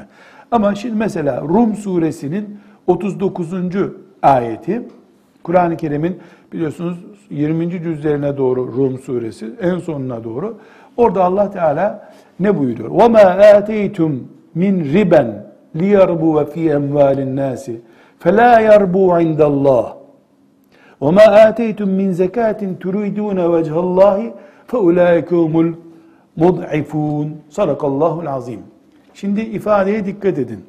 Ama 0.51 0.75
şimdi 0.75 0.95
mesela 0.95 1.41
Rum 1.41 1.75
suresinin 1.75 2.59
39. 2.87 3.53
ayeti, 4.21 4.81
Kur'an-ı 5.43 5.77
Kerim'in 5.77 6.19
biliyorsunuz 6.53 6.97
20. 7.29 7.71
cüzlerine 7.71 8.37
doğru 8.37 8.67
Rum 8.67 8.99
suresi, 8.99 9.53
en 9.61 9.79
sonuna 9.79 10.23
doğru. 10.23 10.57
Orada 10.97 11.23
Allah 11.23 11.51
Teala 11.51 12.13
ne 12.39 12.57
buyuruyor? 12.57 12.89
وَمَا 12.89 13.41
آتَيْتُمْ 13.59 14.17
min 14.55 14.93
riben 14.93 15.45
liyarbu 15.75 16.45
fi 16.53 16.69
emvalin 16.69 17.35
nasi 17.35 17.81
fela 18.19 18.59
yarbu 18.61 19.19
indallah 19.21 20.03
وَمَا 21.03 21.27
آتَيْتُمْ 21.49 21.89
مِنْ 21.99 22.09
زَكَاةٍ 22.21 22.61
تُرِيدُونَ 22.83 23.39
وَجْهَ 23.53 23.75
اللّٰهِ 23.85 24.19
فَاُولَٰئِكَ 24.69 25.29
هُمُ 25.43 25.55
الْمُضْعِفُونَ 25.65 27.27
Sadakallahu 27.49 28.29
azim. 28.29 28.61
Şimdi 29.13 29.41
ifadeye 29.41 30.05
dikkat 30.05 30.37
edin. 30.39 30.65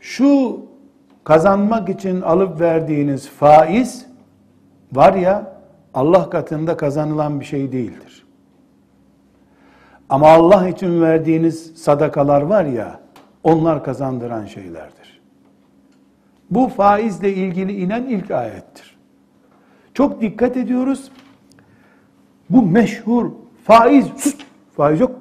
Şu 0.00 0.60
kazanmak 1.24 1.88
için 1.88 2.20
alıp 2.20 2.60
verdiğiniz 2.60 3.28
faiz 3.28 4.06
var 4.92 5.14
ya 5.14 5.52
Allah 5.94 6.30
katında 6.30 6.76
kazanılan 6.76 7.40
bir 7.40 7.44
şey 7.44 7.72
değildir. 7.72 8.26
Ama 10.08 10.28
Allah 10.28 10.68
için 10.68 11.02
verdiğiniz 11.02 11.72
sadakalar 11.76 12.42
var 12.42 12.64
ya 12.64 13.00
onlar 13.42 13.84
kazandıran 13.84 14.46
şeylerdir. 14.46 15.01
Bu 16.49 16.67
faizle 16.67 17.33
ilgili 17.33 17.81
inen 17.81 18.03
ilk 18.03 18.31
ayettir. 18.31 18.97
Çok 19.93 20.21
dikkat 20.21 20.57
ediyoruz. 20.57 21.11
Bu 22.49 22.61
meşhur 22.61 23.31
faiz, 23.63 24.07
sus, 24.17 24.37
faiz 24.75 24.99
yok, 24.99 25.11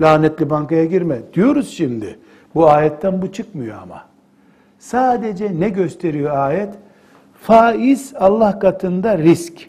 lanetli 0.00 0.50
bankaya 0.50 0.84
girme 0.84 1.18
diyoruz 1.34 1.70
şimdi. 1.70 2.18
Bu 2.54 2.70
ayetten 2.70 3.22
bu 3.22 3.32
çıkmıyor 3.32 3.82
ama. 3.82 4.04
Sadece 4.78 5.60
ne 5.60 5.68
gösteriyor 5.68 6.36
ayet? 6.36 6.74
Faiz 7.40 8.14
Allah 8.16 8.58
katında 8.58 9.18
risk. 9.18 9.68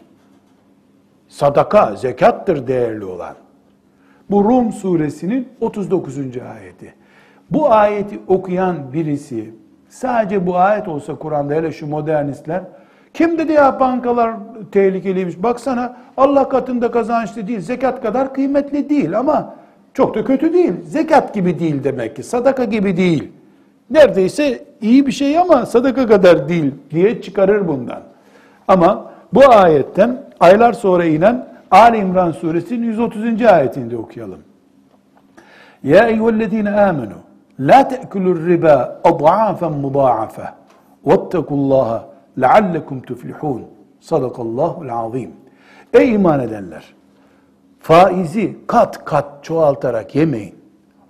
Sadaka, 1.28 1.96
zekattır 1.96 2.66
değerli 2.66 3.04
olan. 3.04 3.34
Bu 4.30 4.44
Rum 4.44 4.72
suresinin 4.72 5.48
39. 5.60 6.18
ayeti. 6.18 6.94
Bu 7.50 7.72
ayeti 7.72 8.20
okuyan 8.28 8.92
birisi 8.92 9.54
Sadece 9.96 10.46
bu 10.46 10.56
ayet 10.56 10.88
olsa 10.88 11.14
Kur'an'da 11.14 11.54
hele 11.54 11.72
şu 11.72 11.86
modernistler 11.86 12.62
kim 13.14 13.38
dedi 13.38 13.52
ya 13.52 13.80
bankalar 13.80 14.32
tehlikeliymiş? 14.72 15.42
Baksana 15.42 15.96
Allah 16.16 16.48
katında 16.48 16.90
kazançlı 16.90 17.48
değil, 17.48 17.60
zekat 17.60 18.02
kadar 18.02 18.34
kıymetli 18.34 18.88
değil 18.88 19.18
ama 19.18 19.54
çok 19.94 20.14
da 20.14 20.24
kötü 20.24 20.52
değil. 20.52 20.72
Zekat 20.84 21.34
gibi 21.34 21.58
değil 21.58 21.84
demek 21.84 22.16
ki, 22.16 22.22
sadaka 22.22 22.64
gibi 22.64 22.96
değil. 22.96 23.32
Neredeyse 23.90 24.64
iyi 24.80 25.06
bir 25.06 25.12
şey 25.12 25.38
ama 25.38 25.66
sadaka 25.66 26.06
kadar 26.06 26.48
değil 26.48 26.74
diye 26.90 27.22
çıkarır 27.22 27.68
bundan. 27.68 28.00
Ama 28.68 29.12
bu 29.34 29.40
ayetten 29.50 30.22
aylar 30.40 30.72
sonra 30.72 31.04
inen 31.04 31.46
Ali 31.70 31.96
İmran 31.96 32.32
suresinin 32.32 32.86
130. 32.86 33.42
ayetinde 33.42 33.96
okuyalım. 33.96 34.40
Ya 35.82 36.08
eyyühellezine 36.08 36.70
amenu 36.70 37.25
La 37.60 37.88
te'kulur 37.88 38.46
riba 38.46 39.00
ad'afen 39.04 39.72
mudâafe. 39.72 40.48
Vettekullaha 41.06 42.08
leallekum 42.40 43.02
tuflihun. 43.02 43.62
Sadakallahul 44.00 44.88
azim. 44.88 45.30
Ey 45.92 46.14
iman 46.14 46.40
edenler! 46.40 46.94
Faizi 47.80 48.56
kat 48.66 49.04
kat 49.04 49.44
çoğaltarak 49.44 50.14
yemeyin. 50.14 50.54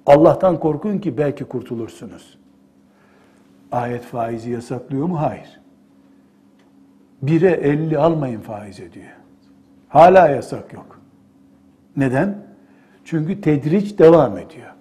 Allah'tan 0.07 0.61
korkun 0.61 0.99
ki 0.99 1.19
belki 1.19 1.45
kurtulursunuz. 1.45 2.39
Ayet 3.73 4.03
faizi 4.03 4.51
yasaklıyor 4.51 5.07
mu? 5.07 5.21
Hayır. 5.21 5.61
Bire 7.23 7.51
elli 7.51 7.99
almayın 7.99 8.41
faiz 8.41 8.81
ediyor. 8.81 9.17
Hala 9.89 10.29
yasak 10.29 10.73
yok. 10.73 11.01
Neden? 11.97 12.39
Çünkü 13.05 13.41
tedriç 13.41 13.99
devam 13.99 14.39
ediyor. 14.39 14.76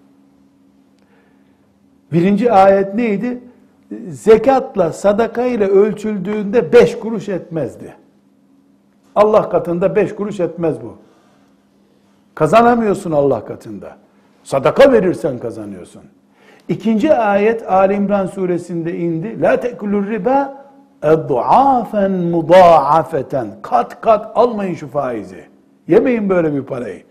Birinci 2.12 2.51
ayet 2.51 2.95
neydi? 2.95 3.39
Zekatla, 4.10 4.93
sadaka 4.93 5.45
ile 5.45 5.68
ölçüldüğünde 5.68 6.74
beş 6.74 6.99
kuruş 6.99 7.30
etmezdi. 7.30 7.95
Allah 9.16 9.49
katında 9.49 9.95
beş 9.95 10.16
kuruş 10.16 10.39
etmez 10.39 10.76
bu. 10.82 10.97
Kazanamıyorsun 12.36 13.12
Allah 13.12 13.45
katında. 13.45 13.97
Sadaka 14.43 14.91
verirsen 14.91 15.39
kazanıyorsun. 15.39 16.01
İkinci 16.70 17.14
ayet 17.14 17.72
Ali 17.72 17.93
İmran 17.93 18.26
suresinde 18.26 18.97
indi. 18.97 19.41
La 19.41 19.60
tekulur 19.60 20.08
riba 20.08 20.66
ed'afen 21.03 22.12
mudaafeten. 22.12 23.47
Kat 23.62 24.01
kat 24.01 24.32
almayın 24.36 24.76
şu 24.76 24.88
faizi. 24.88 25.45
Yemeyin 25.88 26.30
böyle 26.30 26.56
bir 26.56 26.62
parayı. 26.64 27.03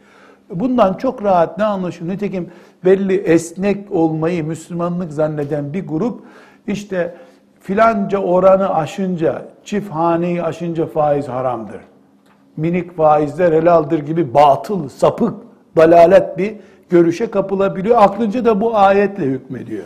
Bundan 0.50 0.94
çok 0.94 1.24
rahat 1.24 1.58
ne 1.58 1.64
anlaşılıyor? 1.64 2.14
Nitekim 2.14 2.50
belli 2.84 3.16
esnek 3.16 3.92
olmayı 3.92 4.44
Müslümanlık 4.44 5.12
zanneden 5.12 5.72
bir 5.72 5.86
grup 5.86 6.20
işte 6.66 7.14
filanca 7.60 8.18
oranı 8.18 8.74
aşınca, 8.74 9.42
çift 9.64 9.90
haneyi 9.90 10.42
aşınca 10.42 10.86
faiz 10.86 11.28
haramdır. 11.28 11.80
Minik 12.56 12.96
faizler 12.96 13.52
helaldir 13.52 13.98
gibi 13.98 14.34
batıl, 14.34 14.88
sapık 14.88 15.34
dalalet 15.76 16.38
bir 16.38 16.54
görüşe 16.90 17.30
kapılabiliyor. 17.30 17.96
Aklınca 17.98 18.44
da 18.44 18.60
bu 18.60 18.76
ayetle 18.76 19.24
hükmediyor. 19.24 19.84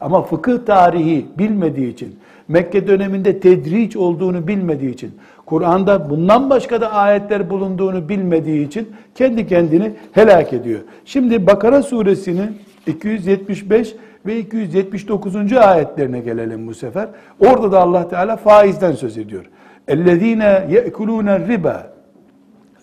Ama 0.00 0.22
fıkıh 0.22 0.66
tarihi 0.66 1.26
bilmediği 1.38 1.92
için, 1.92 2.18
Mekke 2.48 2.86
döneminde 2.86 3.40
tedriç 3.40 3.96
olduğunu 3.96 4.48
bilmediği 4.48 4.90
için, 4.90 5.14
Kur'an'da 5.47 6.09
bundan 6.09 6.49
başka 6.49 6.81
da 6.81 6.91
ayetler 6.91 7.49
bulunduğunu 7.49 8.09
bilmediği 8.09 8.67
için 8.67 8.89
kendi 9.15 9.47
kendini 9.47 9.93
helak 10.11 10.53
ediyor. 10.53 10.79
Şimdi 11.05 11.47
Bakara 11.47 11.83
suresinin 11.83 12.57
275 12.87 13.95
ve 14.25 14.37
279. 14.37 15.53
ayetlerine 15.53 16.19
gelelim 16.19 16.67
bu 16.67 16.73
sefer. 16.73 17.07
Orada 17.39 17.71
da 17.71 17.79
Allah 17.79 18.07
Teala 18.07 18.35
faizden 18.35 18.91
söz 18.91 19.17
ediyor. 19.17 19.45
اَلَّذ۪ينَ 19.87 20.41
يَأْكُلُونَ 20.75 21.27
الرِّبَا 21.37 21.77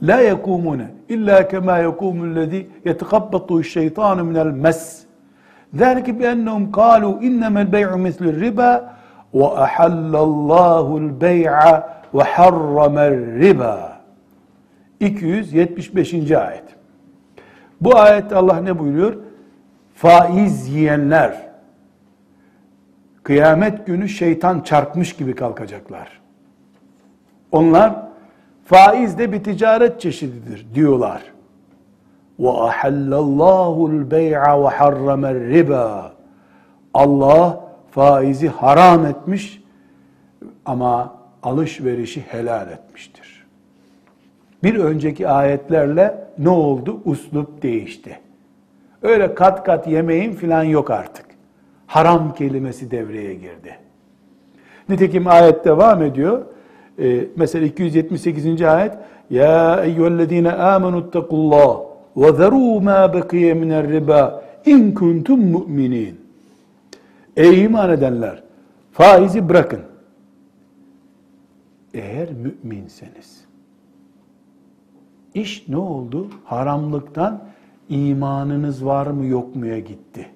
لَا 0.09 0.19
يَقُومُونَ 0.33 0.81
اِلَّا 1.15 1.39
كَمَا 1.53 1.77
يَقُومُ 1.89 2.17
الَّذ۪ي 2.29 2.63
يَتَقَبَّطُ 2.89 3.49
الشَّيْطَانُ 3.63 4.19
مِنَ 4.29 4.37
الْمَسِّ 4.47 4.83
ذَلِكَ 5.81 6.07
بِأَنَّهُمْ 6.19 6.63
قَالُوا 6.81 7.15
اِنَّمَا 7.29 7.61
الْبَيْعُ 7.67 7.89
مِثْلُ 8.07 8.25
الرِّبَا 8.33 8.73
وَأَحَلَّ 9.41 10.15
اللّٰهُ 10.29 10.87
الْبَيْعَ 11.05 11.57
ve 12.16 12.24
harramer 12.24 13.14
riba. 13.14 14.02
275. 15.00 16.14
ayet. 16.32 16.64
Bu 17.82 17.98
ayette 17.98 18.36
Allah 18.36 18.62
ne 18.62 18.80
buyuruyor? 18.80 19.16
Faiz 19.96 20.68
yiyenler 20.68 21.46
kıyamet 23.24 23.86
günü 23.86 24.10
şeytan 24.10 24.60
çarpmış 24.60 25.16
gibi 25.16 25.36
kalkacaklar. 25.36 26.22
Onlar 27.52 27.96
faiz 28.66 29.18
de 29.18 29.32
bir 29.32 29.44
ticaret 29.44 30.02
çeşididir 30.02 30.66
diyorlar. 30.74 31.22
Ve 32.40 32.50
ahallallahu 32.50 34.12
bey'a 34.12 34.64
ve 34.64 34.68
harramer 34.68 35.40
riba. 35.40 36.12
Allah 36.94 37.60
faizi 37.92 38.48
haram 38.48 39.06
etmiş 39.06 39.64
ama 40.66 41.15
alışverişi 41.46 42.22
helal 42.22 42.72
etmiştir. 42.72 43.46
Bir 44.64 44.76
önceki 44.76 45.28
ayetlerle 45.28 46.28
ne 46.38 46.50
oldu? 46.50 47.02
Uslup 47.06 47.64
değişti. 47.64 48.20
Öyle 49.02 49.36
kat 49.36 49.64
kat 49.64 49.88
yemeğin 49.88 50.34
filan 50.34 50.64
yok 50.64 50.92
artık. 50.92 51.26
Haram 51.88 52.34
kelimesi 52.34 52.92
devreye 52.92 53.34
girdi. 53.34 53.78
Nitekim 54.90 55.28
ayet 55.28 55.66
devam 55.66 56.04
ediyor. 56.04 56.46
Ee, 57.00 57.26
mesela 57.36 57.66
278. 57.66 58.62
ayet 58.62 58.94
Ya 59.30 59.84
eyyühellezine 59.84 60.52
amenu 60.52 61.12
tekullah 61.12 61.80
ve 62.18 62.28
zerû 62.28 62.84
mâ 62.84 63.14
bekiye 63.14 63.54
miner 63.54 63.88
riba 63.88 64.44
in 64.66 64.92
kuntum 64.92 65.40
mu'minin. 65.40 66.22
Ey 67.38 67.64
iman 67.64 67.90
edenler 67.90 68.44
faizi 68.92 69.50
bırakın. 69.50 69.82
Eğer 71.96 72.30
müminseniz. 72.32 73.46
İş 75.34 75.68
ne 75.68 75.78
oldu? 75.78 76.28
Haramlıktan 76.46 77.44
imanınız 77.90 78.86
var 78.86 79.08
mı 79.08 79.26
yok 79.26 79.56
muya 79.56 79.80
gitti. 79.80 80.30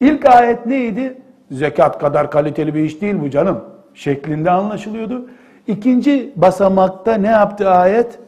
İlk 0.00 0.26
ayet 0.26 0.66
neydi? 0.66 1.18
Zekat 1.50 1.98
kadar 1.98 2.30
kaliteli 2.30 2.74
bir 2.74 2.80
iş 2.80 3.00
değil 3.00 3.16
bu 3.20 3.30
canım. 3.30 3.64
Şeklinde 3.94 4.50
anlaşılıyordu. 4.50 5.30
İkinci 5.66 6.32
basamakta 6.36 7.14
ne 7.14 7.28
yaptı 7.28 7.70
ayet? 7.70 8.18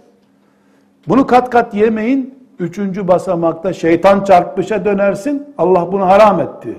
Bunu 1.08 1.26
kat 1.26 1.50
kat 1.50 1.74
yemeyin. 1.74 2.42
Üçüncü 2.58 3.08
basamakta 3.08 3.72
şeytan 3.72 4.24
çarpışa 4.24 4.84
dönersin. 4.84 5.54
Allah 5.58 5.92
bunu 5.92 6.06
haram 6.06 6.40
etti. 6.40 6.76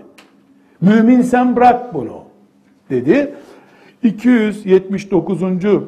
Mümin 0.81 1.21
sen 1.21 1.55
bırak 1.55 1.93
bunu 1.93 2.23
dedi. 2.89 3.35
279. 4.03 5.83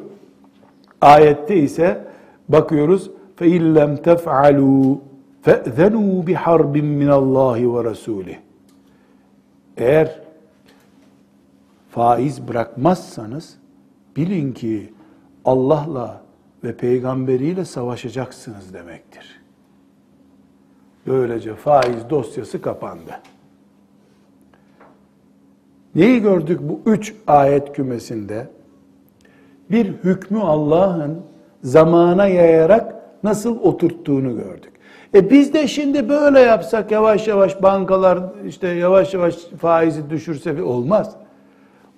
ayette 1.00 1.56
ise 1.56 2.04
bakıyoruz 2.48 3.10
fe 3.36 3.46
illem 3.46 3.96
tef'alu 3.96 5.00
fe'zenu 5.42 6.26
bi 6.26 6.34
harbin 6.34 6.84
min 6.86 7.06
Allah 7.06 7.54
ve 7.54 7.90
Resulü. 7.90 8.36
Eğer 9.76 10.20
faiz 11.90 12.48
bırakmazsanız 12.48 13.58
bilin 14.16 14.52
ki 14.52 14.92
Allah'la 15.44 16.22
ve 16.64 16.76
peygamberiyle 16.76 17.64
savaşacaksınız 17.64 18.74
demektir. 18.74 19.40
Böylece 21.06 21.54
faiz 21.54 22.10
dosyası 22.10 22.60
kapandı. 22.62 23.20
Neyi 25.96 26.22
gördük 26.22 26.60
bu 26.62 26.80
üç 26.90 27.14
ayet 27.26 27.72
kümesinde? 27.72 28.46
Bir 29.70 29.86
hükmü 29.86 30.40
Allah'ın 30.40 31.18
zamana 31.62 32.26
yayarak 32.26 32.94
nasıl 33.22 33.58
oturttuğunu 33.62 34.36
gördük. 34.36 34.72
E 35.14 35.30
biz 35.30 35.54
de 35.54 35.68
şimdi 35.68 36.08
böyle 36.08 36.40
yapsak 36.40 36.90
yavaş 36.90 37.28
yavaş 37.28 37.62
bankalar 37.62 38.18
işte 38.46 38.68
yavaş 38.68 39.14
yavaş 39.14 39.34
faizi 39.36 40.10
düşürse 40.10 40.62
olmaz. 40.62 41.16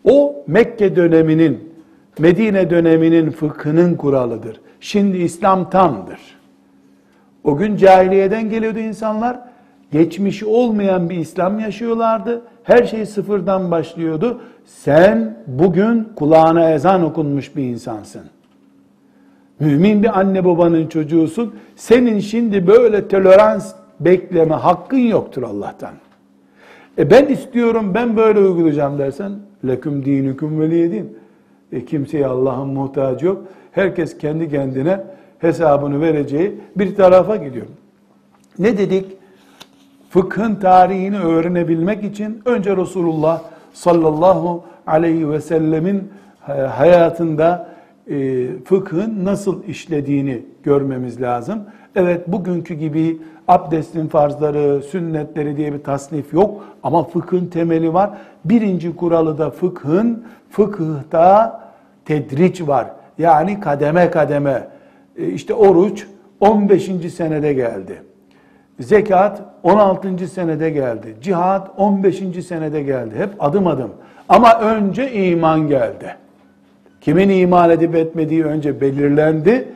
O 0.04 0.44
Mekke 0.46 0.96
döneminin, 0.96 1.72
Medine 2.18 2.70
döneminin 2.70 3.30
fıkhının 3.30 3.94
kuralıdır. 3.94 4.60
Şimdi 4.80 5.16
İslam 5.16 5.70
tamdır. 5.70 6.20
O 7.44 7.56
gün 7.56 7.76
cahiliyeden 7.76 8.50
geliyordu 8.50 8.78
insanlar. 8.78 9.38
Geçmişi 9.92 10.46
olmayan 10.46 11.10
bir 11.10 11.16
İslam 11.16 11.58
yaşıyorlardı. 11.58 12.42
Her 12.62 12.84
şey 12.84 13.06
sıfırdan 13.06 13.70
başlıyordu. 13.70 14.40
Sen 14.64 15.36
bugün 15.46 16.08
kulağına 16.16 16.70
ezan 16.70 17.02
okunmuş 17.02 17.56
bir 17.56 17.62
insansın. 17.62 18.22
Mümin 19.60 20.02
bir 20.02 20.18
anne 20.18 20.44
babanın 20.44 20.86
çocuğusun. 20.86 21.54
Senin 21.76 22.20
şimdi 22.20 22.66
böyle 22.66 23.08
tolerans 23.08 23.74
bekleme 24.00 24.54
hakkın 24.54 24.98
yoktur 24.98 25.42
Allah'tan. 25.42 25.92
E 26.98 27.10
ben 27.10 27.26
istiyorum, 27.26 27.94
ben 27.94 28.16
böyle 28.16 28.38
uygulayacağım 28.38 28.98
dersen, 28.98 29.32
leküm 29.66 30.04
dinüküm 30.04 30.60
veliyedin. 30.60 31.18
E 31.72 31.84
kimseye 31.84 32.26
Allah'ın 32.26 32.68
muhtacı 32.68 33.26
yok. 33.26 33.44
Herkes 33.72 34.18
kendi 34.18 34.50
kendine 34.50 35.00
hesabını 35.38 36.00
vereceği 36.00 36.54
bir 36.76 36.94
tarafa 36.94 37.36
gidiyor. 37.36 37.66
Ne 38.58 38.78
dedik? 38.78 39.17
Fıkhın 40.10 40.54
tarihini 40.54 41.18
öğrenebilmek 41.18 42.04
için 42.04 42.42
önce 42.44 42.76
Resulullah 42.76 43.42
sallallahu 43.72 44.64
aleyhi 44.86 45.30
ve 45.30 45.40
sellemin 45.40 46.08
hayatında 46.76 47.68
e, 48.10 48.46
fıkhın 48.64 49.24
nasıl 49.24 49.64
işlediğini 49.64 50.42
görmemiz 50.62 51.22
lazım. 51.22 51.58
Evet 51.96 52.28
bugünkü 52.28 52.74
gibi 52.74 53.18
abdestin 53.48 54.08
farzları, 54.08 54.82
sünnetleri 54.82 55.56
diye 55.56 55.72
bir 55.72 55.84
tasnif 55.84 56.32
yok 56.34 56.64
ama 56.82 57.04
fıkhın 57.04 57.46
temeli 57.46 57.94
var. 57.94 58.10
Birinci 58.44 58.96
kuralı 58.96 59.38
da 59.38 59.50
fıkhın, 59.50 60.24
fıkıhta 60.50 61.60
tedriç 62.04 62.60
var. 62.62 62.86
Yani 63.18 63.60
kademe 63.60 64.10
kademe. 64.10 64.68
E, 65.16 65.26
işte 65.26 65.54
oruç 65.54 66.06
15. 66.40 66.90
senede 67.14 67.52
geldi. 67.52 68.02
Zekat 68.80 69.42
16. 69.62 70.28
senede 70.28 70.70
geldi. 70.70 71.16
Cihat 71.22 71.70
15. 71.76 72.46
senede 72.46 72.82
geldi. 72.82 73.14
Hep 73.18 73.30
adım 73.38 73.66
adım. 73.66 73.90
Ama 74.28 74.60
önce 74.60 75.12
iman 75.12 75.68
geldi. 75.68 76.16
Kimin 77.00 77.28
iman 77.28 77.70
edip 77.70 77.94
etmediği 77.94 78.44
önce 78.44 78.80
belirlendi. 78.80 79.68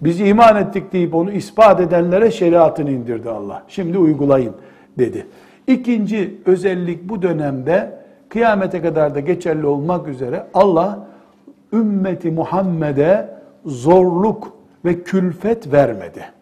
Biz 0.00 0.20
iman 0.20 0.56
ettik 0.56 0.92
deyip 0.92 1.14
onu 1.14 1.32
ispat 1.32 1.80
edenlere 1.80 2.30
şeriatını 2.30 2.90
indirdi 2.90 3.30
Allah. 3.30 3.62
Şimdi 3.68 3.98
uygulayın 3.98 4.54
dedi. 4.98 5.26
İkinci 5.66 6.38
özellik 6.46 7.08
bu 7.08 7.22
dönemde 7.22 7.92
kıyamete 8.28 8.82
kadar 8.82 9.14
da 9.14 9.20
geçerli 9.20 9.66
olmak 9.66 10.08
üzere 10.08 10.46
Allah 10.54 10.98
ümmeti 11.72 12.30
Muhammed'e 12.30 13.28
zorluk 13.64 14.52
ve 14.84 15.02
külfet 15.02 15.72
vermedi. 15.72 16.39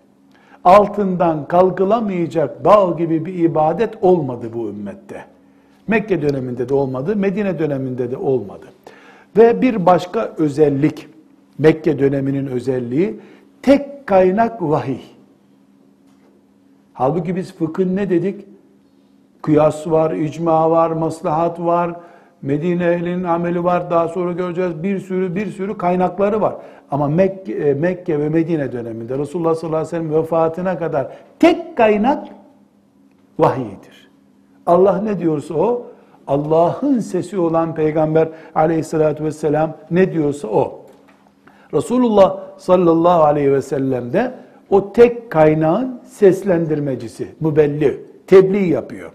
Altından 0.65 1.49
kalkılamayacak 1.49 2.65
dağ 2.65 2.95
gibi 2.99 3.27
bir 3.27 3.35
ibadet 3.35 3.95
olmadı 4.03 4.47
bu 4.55 4.69
ümmette. 4.69 5.25
Mekke 5.89 6.23
döneminde 6.23 6.69
de 6.69 6.75
olmadı, 6.75 7.17
Medine 7.17 7.59
döneminde 7.59 8.11
de 8.11 8.17
olmadı. 8.17 8.67
Ve 9.37 9.63
bir 9.63 9.87
başka 9.87 10.35
özellik, 10.39 11.09
Mekke 11.59 11.99
döneminin 11.99 12.47
özelliği, 12.47 13.21
tek 13.63 14.07
kaynak 14.07 14.63
vahiy. 14.63 15.01
Halbuki 16.93 17.37
biz 17.37 17.55
fıkhın 17.55 17.97
ne 17.97 18.11
dedik? 18.11 18.45
Kıyas 19.43 19.87
var, 19.87 20.11
icma 20.11 20.71
var, 20.71 20.91
maslahat 20.91 21.61
var, 21.61 21.97
Medine 22.43 22.85
ehlinin 22.85 23.25
ameli 23.25 23.65
var. 23.65 23.91
Daha 23.91 24.09
sonra 24.09 24.33
göreceğiz. 24.33 24.83
Bir 24.83 24.99
sürü 24.99 25.35
bir 25.35 25.47
sürü 25.47 25.79
kaynakları 25.79 26.41
var. 26.41 26.55
Ama 26.91 27.09
Mekke, 27.09 27.53
e, 27.53 27.75
Mekke 27.75 28.21
ve 28.21 28.29
Medine 28.29 28.73
döneminde 28.73 29.19
Resulullah 29.19 29.55
sallallahu 29.55 29.79
aleyhi 29.79 29.95
ve 29.95 29.99
sellem 29.99 30.23
vefatına 30.23 30.79
kadar 30.79 31.09
tek 31.39 31.77
kaynak 31.77 32.29
vahiydir. 33.39 34.11
Allah 34.67 35.01
ne 35.03 35.19
diyorsa 35.19 35.55
o, 35.55 35.87
Allah'ın 36.27 36.99
sesi 36.99 37.39
olan 37.39 37.75
Peygamber 37.75 38.29
aleyhissalatü 38.55 39.25
vesselam 39.25 39.77
ne 39.91 40.13
diyorsa 40.13 40.49
o. 40.49 40.87
Resulullah 41.75 42.41
sallallahu 42.59 43.23
aleyhi 43.23 43.53
ve 43.53 43.63
sellem 43.63 44.13
de 44.13 44.35
o 44.71 44.93
tek 44.93 45.31
kaynağın 45.31 46.01
seslendirmecisi, 46.05 47.29
mübelli, 47.41 48.05
tebliğ 48.27 48.69
yapıyor. 48.69 49.13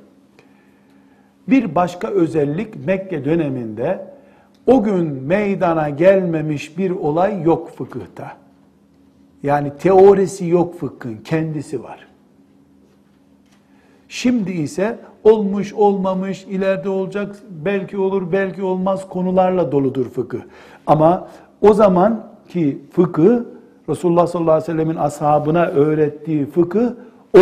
Bir 1.48 1.76
başka 1.76 2.08
özellik 2.08 2.86
Mekke 2.86 3.26
döneminde 3.26 4.13
o 4.68 4.84
gün 4.84 5.06
meydana 5.06 5.90
gelmemiş 5.90 6.78
bir 6.78 6.92
olay 6.92 7.44
yok 7.44 7.78
fıkıhta. 7.78 8.32
Yani 9.44 9.72
teorisi 9.80 10.48
yok 10.48 10.80
fıkhın, 10.80 11.18
kendisi 11.18 11.84
var. 11.84 12.08
Şimdi 14.08 14.52
ise 14.52 14.98
olmuş, 15.24 15.74
olmamış, 15.74 16.44
ileride 16.44 16.90
olacak, 16.90 17.36
belki 17.50 17.98
olur, 17.98 18.32
belki 18.32 18.64
olmaz 18.64 19.10
konularla 19.10 19.72
doludur 19.72 20.10
fıkıh. 20.10 20.42
Ama 20.88 21.28
o 21.62 21.74
zaman 21.74 22.24
ki 22.50 22.82
fıkıh, 22.92 23.40
Resulullah 23.90 24.28
sallallahu 24.28 24.52
aleyhi 24.52 24.72
ve 24.72 24.74
sellemin 24.74 24.96
ashabına 24.96 25.66
öğrettiği 25.66 26.46
fıkıh 26.46 26.90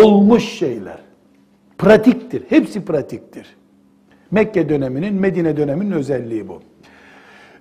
olmuş 0.03 0.43
şeyler. 0.43 0.97
Pratiktir, 1.77 2.43
hepsi 2.49 2.85
pratiktir. 2.85 3.55
Mekke 4.31 4.69
döneminin, 4.69 5.13
Medine 5.13 5.57
döneminin 5.57 5.91
özelliği 5.91 6.47
bu. 6.47 6.59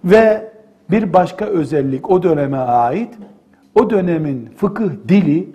Ve 0.04 0.52
bir 0.90 1.12
başka 1.12 1.44
özellik 1.44 2.10
o 2.10 2.22
döneme 2.22 2.58
ait, 2.58 3.14
o 3.74 3.90
dönemin 3.90 4.48
fıkıh 4.56 4.90
dili 5.08 5.48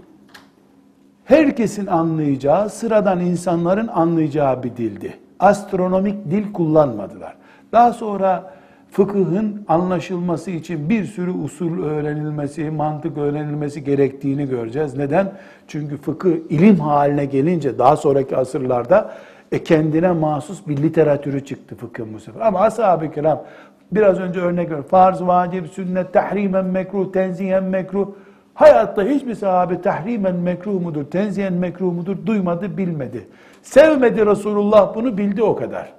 herkesin 1.26 1.88
anlayacağı, 1.88 2.70
sıradan 2.70 3.20
insanların 3.20 3.88
anlayacağı 3.88 4.64
bir 4.64 4.78
dildi. 4.78 5.14
Astronomik 5.40 6.32
dil 6.32 6.54
kullanmadılar. 6.54 7.36
Daha 7.72 7.94
sonra 7.94 8.54
fıkıhın 8.92 9.66
anlaşılması 9.68 10.52
için 10.52 10.90
bir 10.90 11.06
sürü 11.06 11.32
usul 11.32 11.84
öğrenilmesi, 11.84 12.70
mantık 12.70 13.18
öğrenilmesi 13.18 13.84
gerektiğini 13.84 14.50
göreceğiz. 14.50 14.98
Neden? 14.98 15.32
Çünkü 15.68 15.98
fıkıh 15.98 16.32
ilim 16.50 16.80
haline 16.80 17.26
gelince 17.26 17.78
daha 17.80 17.98
sonraki 17.98 18.38
asırlarda 18.38 19.12
e 19.52 19.64
kendine 19.64 20.12
mahsus 20.12 20.68
bir 20.68 20.78
literatürü 20.78 21.46
çıktı 21.46 21.76
fıkhın 21.76 22.14
bu 22.14 22.20
sefer. 22.20 22.42
Ama 22.42 22.60
ashab-ı 22.60 23.12
kiram 23.12 23.44
biraz 23.92 24.20
önce 24.20 24.40
örnek 24.40 24.72
ver. 24.72 24.82
Farz, 24.82 25.22
vacip, 25.22 25.68
sünnet, 25.68 26.14
tahrimen 26.14 26.66
mekruh, 26.66 27.12
tenzihen 27.12 27.64
mekruh. 27.64 28.08
Hayatta 28.54 29.04
hiçbir 29.04 29.36
sahabe 29.36 29.82
tahrimen 29.82 30.36
mekruh 30.36 30.82
mudur, 30.82 31.04
tenzihen 31.04 31.54
mekruh 31.54 31.94
mudur 31.94 32.18
duymadı, 32.26 32.78
bilmedi. 32.78 33.28
Sevmedi 33.62 34.26
Resulullah 34.26 34.96
bunu 34.96 35.18
bildi 35.18 35.44
o 35.44 35.56
kadar. 35.56 35.94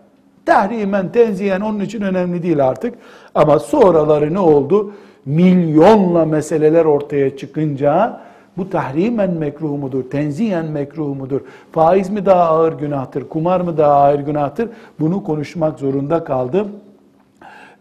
Tahrimen, 0.46 1.12
tenzihen 1.12 1.60
onun 1.60 1.80
için 1.80 2.02
önemli 2.02 2.42
değil 2.42 2.66
artık. 2.68 2.94
Ama 3.34 3.58
sonraları 3.58 4.34
ne 4.34 4.38
oldu? 4.38 4.92
Milyonla 5.26 6.24
meseleler 6.24 6.84
ortaya 6.84 7.36
çıkınca 7.36 8.20
bu 8.56 8.70
tahrimen 8.70 9.30
mekruh 9.30 9.78
mudur, 9.78 10.10
tenzihen 10.10 10.66
mekruh 10.66 11.16
mudur, 11.16 11.40
faiz 11.72 12.10
mi 12.10 12.26
daha 12.26 12.42
ağır 12.42 12.72
günahtır, 12.72 13.28
kumar 13.28 13.60
mı 13.60 13.78
daha 13.78 13.94
ağır 13.94 14.18
günahtır? 14.18 14.68
Bunu 15.00 15.24
konuşmak 15.24 15.78
zorunda 15.78 16.24
kaldı. 16.24 16.66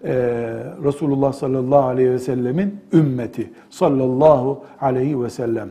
Ee, 0.05 0.13
Resulullah 0.83 1.33
sallallahu 1.33 1.83
aleyhi 1.83 2.11
ve 2.11 2.19
sellemin 2.19 2.79
ümmeti 2.93 3.49
sallallahu 3.69 4.63
aleyhi 4.81 5.23
ve 5.23 5.29
sellem. 5.29 5.69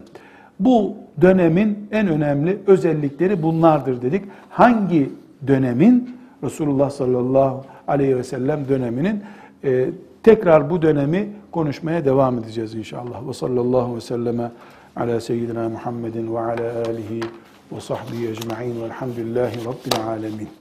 Bu 0.61 0.95
dönemin 1.21 1.89
en 1.93 2.09
önemli 2.09 2.59
özellikleri 2.67 3.43
bunlardır 3.43 4.03
dedik. 4.03 4.25
Hangi 4.51 5.11
dönemin? 5.47 6.17
Resulullah 6.45 6.91
sallallahu 6.91 7.65
aleyhi 7.89 8.17
ve 8.17 8.25
sellem 8.25 8.69
döneminin 8.69 9.23
e, 9.65 9.91
tekrar 10.23 10.71
bu 10.71 10.83
dönemi 10.83 11.29
konuşmaya 11.53 12.05
devam 12.05 12.39
edeceğiz 12.39 12.75
inşallah. 12.75 13.29
Ve 13.29 13.33
sallallahu 13.33 13.97
ve 13.97 14.01
selleme 14.01 14.51
ala 14.97 15.21
seyyidina 15.21 15.69
Muhammedin 15.69 16.35
ve 16.35 16.39
ala 16.39 16.73
alihi 16.89 17.21
ve 17.73 17.81
sahbihi 17.81 18.29
ecma'in 18.29 18.83
velhamdülillahi 18.83 19.59
rabbil 19.65 20.07
alemin. 20.09 20.49